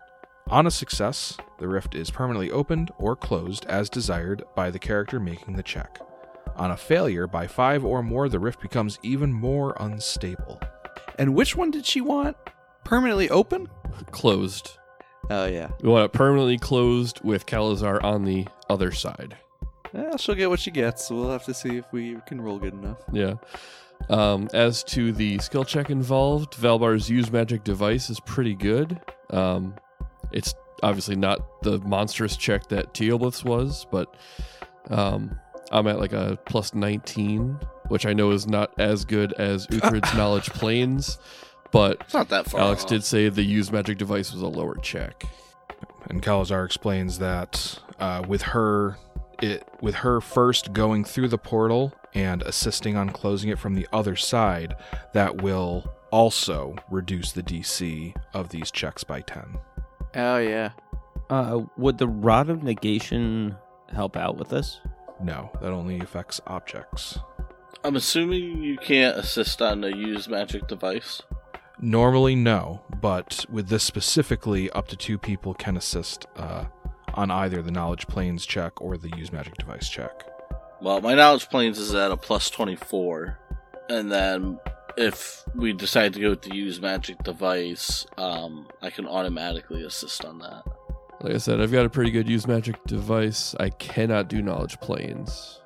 [0.49, 5.19] On a success, the rift is permanently opened or closed as desired by the character
[5.19, 5.99] making the check.
[6.57, 10.59] On a failure by 5 or more, the rift becomes even more unstable.
[11.17, 12.35] And which one did she want?
[12.83, 13.69] Permanently open?
[14.11, 14.77] Closed.
[15.29, 15.69] Oh yeah.
[15.81, 19.37] We want it permanently closed with Calazar on the other side.
[19.93, 21.05] Well, she'll get what she gets.
[21.07, 22.97] So we'll have to see if we can roll good enough.
[23.11, 23.35] Yeah.
[24.09, 28.99] Um, as to the skill check involved, Valbar's use magic device is pretty good.
[29.29, 29.75] Um,
[30.31, 34.13] it's obviously not the monstrous check that Teoblith's was, but
[34.89, 35.39] um,
[35.71, 40.13] I'm at like a plus 19, which I know is not as good as Uhtred's
[40.15, 41.17] knowledge planes,
[41.71, 42.59] but It's not that far.
[42.61, 42.89] Alex off.
[42.89, 45.23] did say the use magic device was a lower check.
[46.09, 48.97] and Calazar explains that uh, with her
[49.41, 53.87] it with her first going through the portal and assisting on closing it from the
[53.91, 54.75] other side,
[55.13, 59.57] that will also reduce the DC of these checks by 10.
[60.15, 60.71] Oh yeah.
[61.29, 63.55] Uh, would the rod of negation
[63.91, 64.79] help out with this?
[65.21, 67.19] No, that only affects objects.
[67.83, 71.21] I'm assuming you can't assist on a used magic device.
[71.79, 76.65] Normally, no, but with this specifically, up to two people can assist uh,
[77.13, 80.23] on either the knowledge planes check or the use magic device check.
[80.81, 83.39] Well, my knowledge planes is at a plus 24.
[83.89, 84.59] And then
[84.97, 90.25] if we decide to go with the use magic device, um, I can automatically assist
[90.25, 90.63] on that.
[91.21, 93.55] Like I said, I've got a pretty good use magic device.
[93.59, 95.61] I cannot do knowledge planes.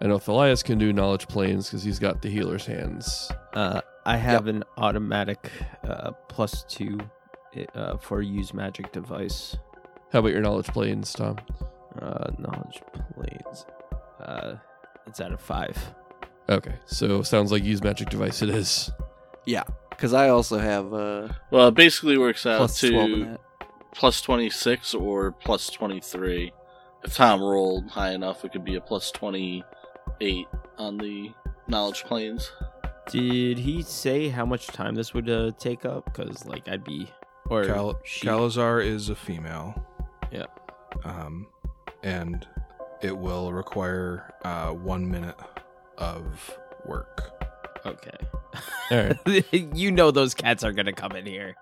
[0.00, 3.30] I know Thalias can do knowledge planes because he's got the healer's hands.
[3.52, 5.50] Uh, I have an automatic
[5.84, 6.98] uh, plus two
[7.74, 9.56] uh, for use magic device.
[10.12, 11.38] How about your knowledge planes, Tom?
[12.00, 12.82] Uh, knowledge
[13.14, 13.66] planes.
[14.20, 14.56] Uh,
[15.06, 15.76] it's at a five.
[16.48, 18.90] Okay, so sounds like use magic device it is.
[19.46, 23.38] Yeah, because I also have uh, Well, it basically works out plus twelve in to
[23.92, 26.52] plus 26 or plus 23.
[27.04, 30.46] If Tom rolled high enough, it could be a plus 28
[30.78, 31.32] on the
[31.66, 32.52] knowledge planes.
[33.10, 36.04] Did he say how much time this would uh, take up?
[36.04, 37.08] Because like I'd be
[37.46, 39.84] or Cal- she- Calazar is a female.
[40.30, 40.46] Yeah.
[41.04, 41.46] Um,
[42.02, 42.46] and
[43.02, 45.36] it will require uh, one minute
[45.98, 46.56] of
[46.86, 47.30] work.
[47.86, 48.16] Okay.
[48.90, 49.44] All right.
[49.74, 51.56] you know those cats are gonna come in here.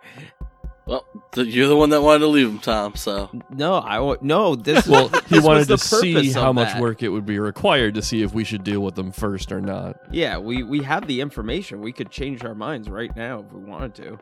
[0.86, 3.28] Well, th- you're the one that wanted to leave him, Tom, so.
[3.50, 4.54] No, I wa- no.
[4.56, 6.80] This Well, this he was wanted the to see how much that.
[6.80, 9.60] work it would be required to see if we should deal with them first or
[9.60, 9.96] not.
[10.10, 11.82] Yeah, we we have the information.
[11.82, 14.18] We could change our minds right now if we wanted to.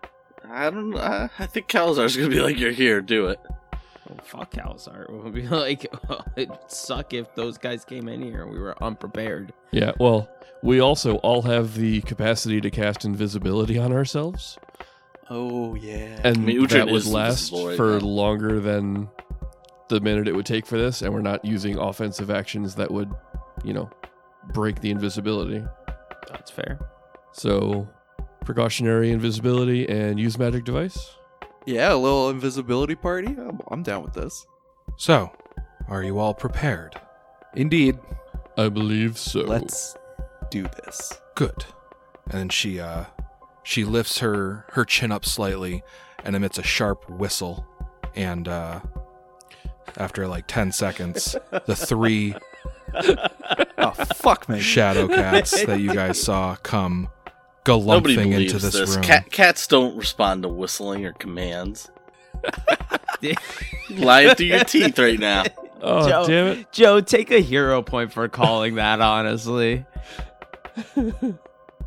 [0.50, 0.98] I don't know.
[0.98, 3.38] I I think Calazar's gonna be like, you're here, do it.
[4.08, 5.06] Well, fuck Calazar.
[5.10, 5.86] We'll be like,
[6.36, 9.52] it'd suck if those guys came in here and we were unprepared.
[9.72, 10.28] Yeah, well,
[10.62, 14.58] we also all have the capacity to cast invisibility on ourselves,
[15.28, 16.20] Oh yeah.
[16.24, 18.06] and mean, that would last for now.
[18.06, 19.08] longer than
[19.88, 23.12] the minute it would take for this, and we're not using offensive actions that would,
[23.64, 23.88] you know,
[24.52, 25.64] break the invisibility.
[26.30, 26.78] That's fair.
[27.32, 27.88] So,
[28.44, 31.10] precautionary invisibility and use magic device.
[31.66, 33.28] Yeah, a little invisibility party.
[33.28, 34.46] I'm, I'm down with this.
[34.96, 35.30] So,
[35.88, 37.00] are you all prepared?
[37.54, 37.98] Indeed.
[38.56, 39.40] I believe so.
[39.40, 39.96] Let's
[40.50, 41.12] do this.
[41.34, 41.64] Good.
[42.30, 43.04] And then she uh
[43.62, 45.82] she lifts her her chin up slightly
[46.24, 47.66] and emits a sharp whistle
[48.14, 48.80] and uh
[49.96, 51.36] after like 10 seconds
[51.66, 52.34] the three
[53.78, 54.58] Oh fuck me.
[54.60, 57.08] shadow cats that you guys saw come
[57.66, 58.96] Nobody galumphing believes into this, this.
[58.96, 59.04] room.
[59.04, 61.90] Cat, cats don't respond to whistling or commands.
[63.90, 65.44] Lying through your teeth right now.
[65.82, 66.26] oh, Joe.
[66.26, 66.72] damn it.
[66.72, 69.00] Joe, take a hero point for calling that.
[69.00, 69.84] Honestly,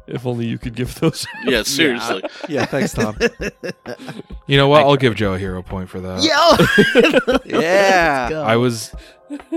[0.09, 1.27] If only you could give those.
[1.45, 2.23] Yeah, seriously.
[2.47, 3.15] Yeah, thanks, Tom.
[4.47, 4.81] You know what?
[4.81, 6.23] I'll give Joe a hero point for that.
[6.23, 8.41] yo, yeah.
[8.43, 8.91] I was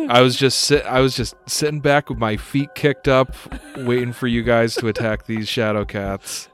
[0.09, 3.35] I was just sit I was just sitting back with my feet kicked up
[3.77, 6.49] waiting for you guys to attack these shadow cats.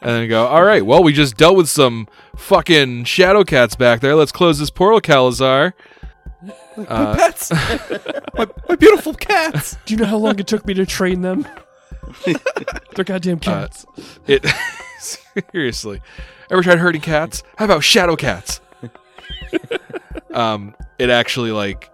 [0.00, 4.00] And then go, "All right, well, we just dealt with some fucking shadow cats back
[4.00, 4.14] there.
[4.14, 5.74] Let's close this portal, Calazar."
[6.76, 7.50] my Uh, pets.
[8.36, 9.76] my, my beautiful cats.
[9.84, 11.46] Do you know how long it took me to train them?
[12.94, 13.86] They're goddamn cats.
[14.26, 14.44] It
[15.52, 16.00] seriously.
[16.50, 17.42] Ever tried hurting cats?
[17.56, 18.60] How about shadow cats?
[20.32, 21.90] um, it actually like,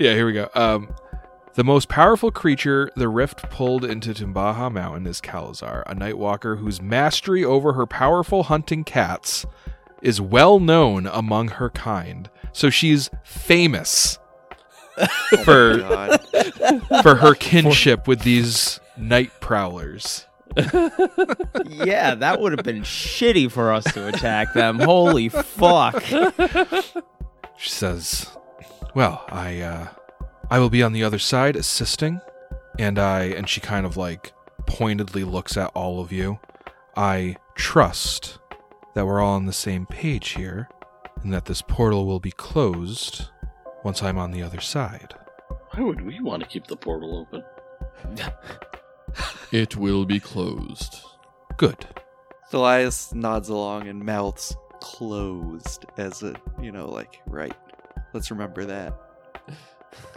[0.00, 0.14] yeah.
[0.14, 0.48] Here we go.
[0.54, 0.88] Um,
[1.54, 6.80] the most powerful creature the rift pulled into Tumbaja Mountain is Calazar, a nightwalker whose
[6.80, 9.44] mastery over her powerful hunting cats
[10.00, 12.30] is well known among her kind.
[12.52, 14.18] So she's famous
[15.44, 16.20] for God.
[17.02, 20.26] for her kinship with these night prowlers.
[21.66, 24.78] yeah, that would have been shitty for us to attack them.
[24.80, 26.02] Holy fuck!
[27.56, 28.30] She says,
[28.94, 29.88] "Well, I uh
[30.50, 32.20] I will be on the other side assisting,
[32.78, 34.32] and I and she kind of like
[34.66, 36.38] pointedly looks at all of you.
[36.96, 38.38] I trust
[38.94, 40.68] that we're all on the same page here
[41.22, 43.28] and that this portal will be closed
[43.84, 45.14] once I'm on the other side."
[45.72, 47.44] Why would we want to keep the portal open?
[49.52, 51.00] It will be closed.
[51.56, 51.84] Good.
[52.52, 57.56] Elias nods along and mouths closed as a, you know, like, right.
[58.12, 58.94] Let's remember that.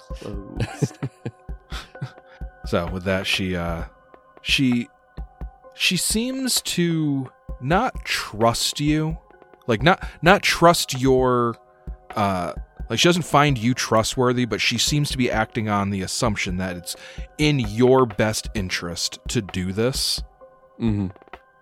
[0.10, 0.98] Closed.
[2.66, 3.84] So with that she uh
[4.42, 4.88] she
[5.76, 7.30] she seems to
[7.60, 9.18] not trust you.
[9.68, 11.56] Like not not trust your
[12.16, 12.54] uh
[12.90, 16.56] like she doesn't find you trustworthy, but she seems to be acting on the assumption
[16.58, 16.96] that it's
[17.38, 20.24] in your best interest to do this.
[20.78, 21.08] hmm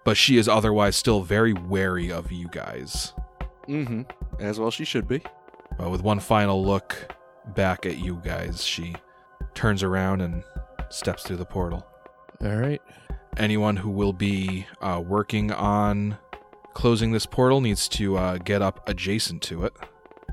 [0.05, 3.13] But she is otherwise still very wary of you guys.
[3.67, 4.03] mm-hmm.
[4.39, 5.23] As well she should be.
[5.79, 7.15] Uh, with one final look
[7.55, 8.95] back at you guys, she
[9.53, 10.43] turns around and
[10.89, 11.85] steps through the portal.
[12.43, 12.81] All right.
[13.37, 16.17] anyone who will be uh, working on
[16.73, 19.73] closing this portal needs to uh, get up adjacent to it.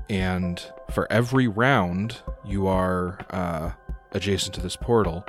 [0.09, 3.71] And for every round you are uh,
[4.11, 5.23] adjacent to this portal,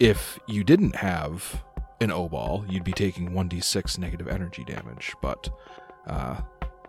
[0.00, 1.62] if you didn't have
[2.00, 5.14] an O ball, you'd be taking 1d6 negative energy damage.
[5.22, 5.48] But
[6.06, 6.40] uh,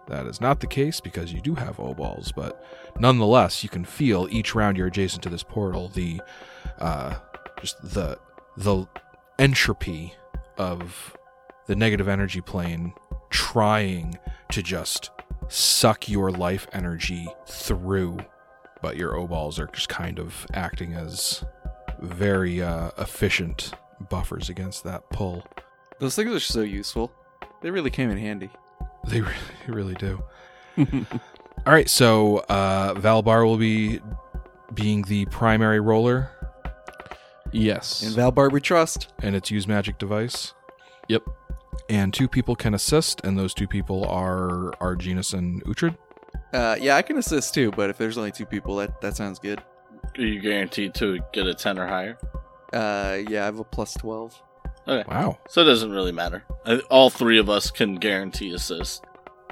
[0.10, 2.64] that is not the case because you do have O balls, but
[3.00, 6.22] nonetheless, you can feel each round you're adjacent to this portal the
[6.80, 7.16] uh,
[7.62, 8.18] just the
[8.58, 8.86] the
[9.38, 10.14] entropy
[10.58, 11.16] of
[11.68, 12.94] the negative energy plane
[13.30, 14.18] trying
[14.52, 15.12] to just
[15.48, 18.18] suck your life energy through,
[18.82, 21.44] but your O balls are just kind of acting as
[22.00, 23.72] very uh, efficient
[24.10, 25.46] buffers against that pull.
[26.00, 27.12] Those things are so useful.
[27.62, 28.50] They really came in handy.
[29.08, 29.36] They really,
[29.68, 30.22] really do.
[30.78, 34.00] All right, so uh, Valbar will be
[34.74, 36.30] being the primary roller,
[37.52, 38.04] yes.
[38.04, 39.12] In Valbar we trust.
[39.24, 40.54] and it's use magic device.
[41.08, 41.24] Yep.
[41.90, 45.98] And two people can assist, and those two people are are Arginus and Uhtred.
[46.54, 49.40] Uh, yeah, I can assist too, but if there's only two people, that, that sounds
[49.40, 49.62] good.
[50.18, 52.18] Are you guaranteed to get a 10 or higher?
[52.74, 54.42] Uh, yeah, I have a plus 12.
[54.90, 55.08] Okay.
[55.10, 55.38] Wow.
[55.48, 56.44] So it doesn't really matter.
[56.90, 59.06] All three of us can guarantee assist.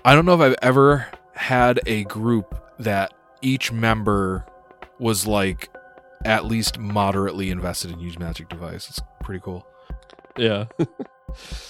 [0.03, 4.45] I don't know if I've ever had a group that each member
[4.99, 5.69] was like
[6.25, 8.89] at least moderately invested in use magic device.
[8.89, 9.67] It's pretty cool.
[10.37, 10.65] Yeah.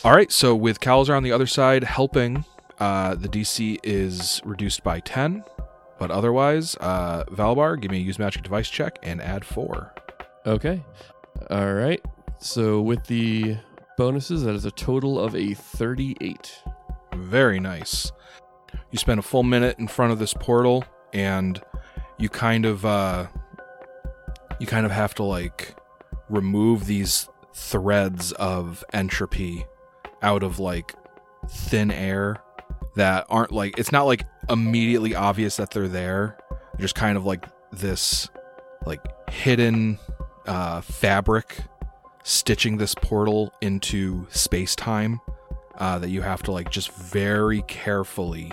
[0.04, 2.46] All right, so with Calazar on the other side helping,
[2.80, 5.44] uh, the DC is reduced by 10.
[6.00, 9.94] But otherwise, uh, Valbar, give me a use magic device check and add 4.
[10.46, 10.84] okay.
[11.50, 12.02] All right.
[12.40, 13.58] So with the
[13.98, 16.64] bonuses, that is a total of a 38.
[17.16, 18.12] Very nice.
[18.92, 20.84] You spend a full minute in front of this portal,
[21.14, 21.62] and
[22.18, 23.28] you kind of, uh,
[24.60, 25.76] you kind of have to like
[26.30, 29.66] remove these threads of entropy
[30.22, 30.94] out of like
[31.50, 32.38] thin air
[32.96, 36.38] that aren't like it's not like immediately obvious that they're there.
[36.50, 38.30] They're just kind of like this
[38.86, 40.00] like hidden
[40.46, 41.58] uh, fabric
[42.28, 45.22] stitching this portal into space time
[45.78, 48.52] uh, that you have to like just very carefully,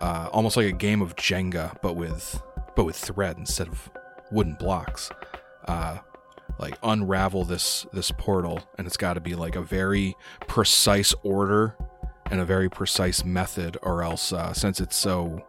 [0.00, 2.40] uh, almost like a game of Jenga, but with
[2.76, 3.90] but with thread instead of
[4.30, 5.10] wooden blocks.
[5.66, 5.98] Uh,
[6.60, 10.14] like unravel this this portal, and it's got to be like a very
[10.46, 11.76] precise order
[12.30, 15.44] and a very precise method, or else uh, since it's so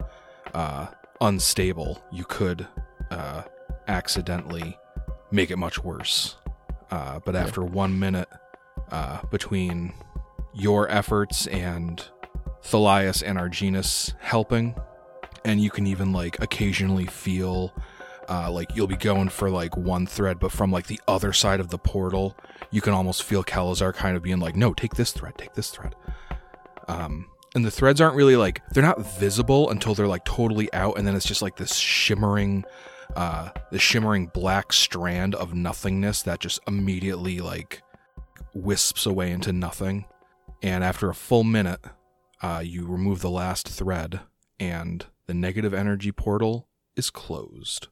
[0.55, 0.87] uh,
[1.19, 2.67] unstable, you could
[3.11, 3.43] uh,
[3.87, 4.79] accidentally
[5.29, 6.37] make it much worse.
[6.91, 8.27] Uh, but after one minute
[8.91, 9.93] uh, between
[10.53, 12.05] your efforts and
[12.63, 14.75] Thalias and Arginus helping,
[15.45, 17.73] and you can even like occasionally feel
[18.29, 21.59] uh, like you'll be going for like one thread, but from like the other side
[21.59, 22.35] of the portal,
[22.69, 25.69] you can almost feel Calazar kind of being like, "No, take this thread, take this
[25.69, 25.95] thread."
[26.87, 30.97] Um, and the threads aren't really like they're not visible until they're like totally out,
[30.97, 32.63] and then it's just like this shimmering,
[33.15, 37.81] uh, the shimmering black strand of nothingness that just immediately like
[38.53, 40.05] wisps away into nothing.
[40.63, 41.79] And after a full minute,
[42.41, 44.21] uh, you remove the last thread,
[44.59, 47.87] and the negative energy portal is closed.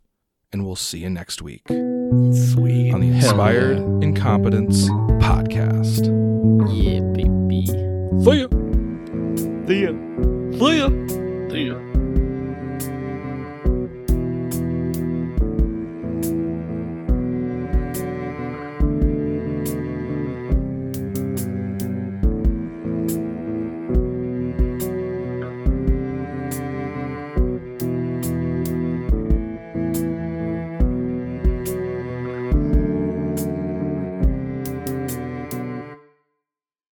[0.51, 2.91] And we'll see you next week Sweet.
[2.91, 4.07] on the Inspired yeah.
[4.07, 4.89] Incompetence
[5.21, 6.07] podcast.
[6.73, 7.67] Yeah, baby.
[8.23, 8.47] See ya.
[9.67, 9.91] See ya.
[10.57, 11.49] See ya.
[11.49, 11.88] See ya.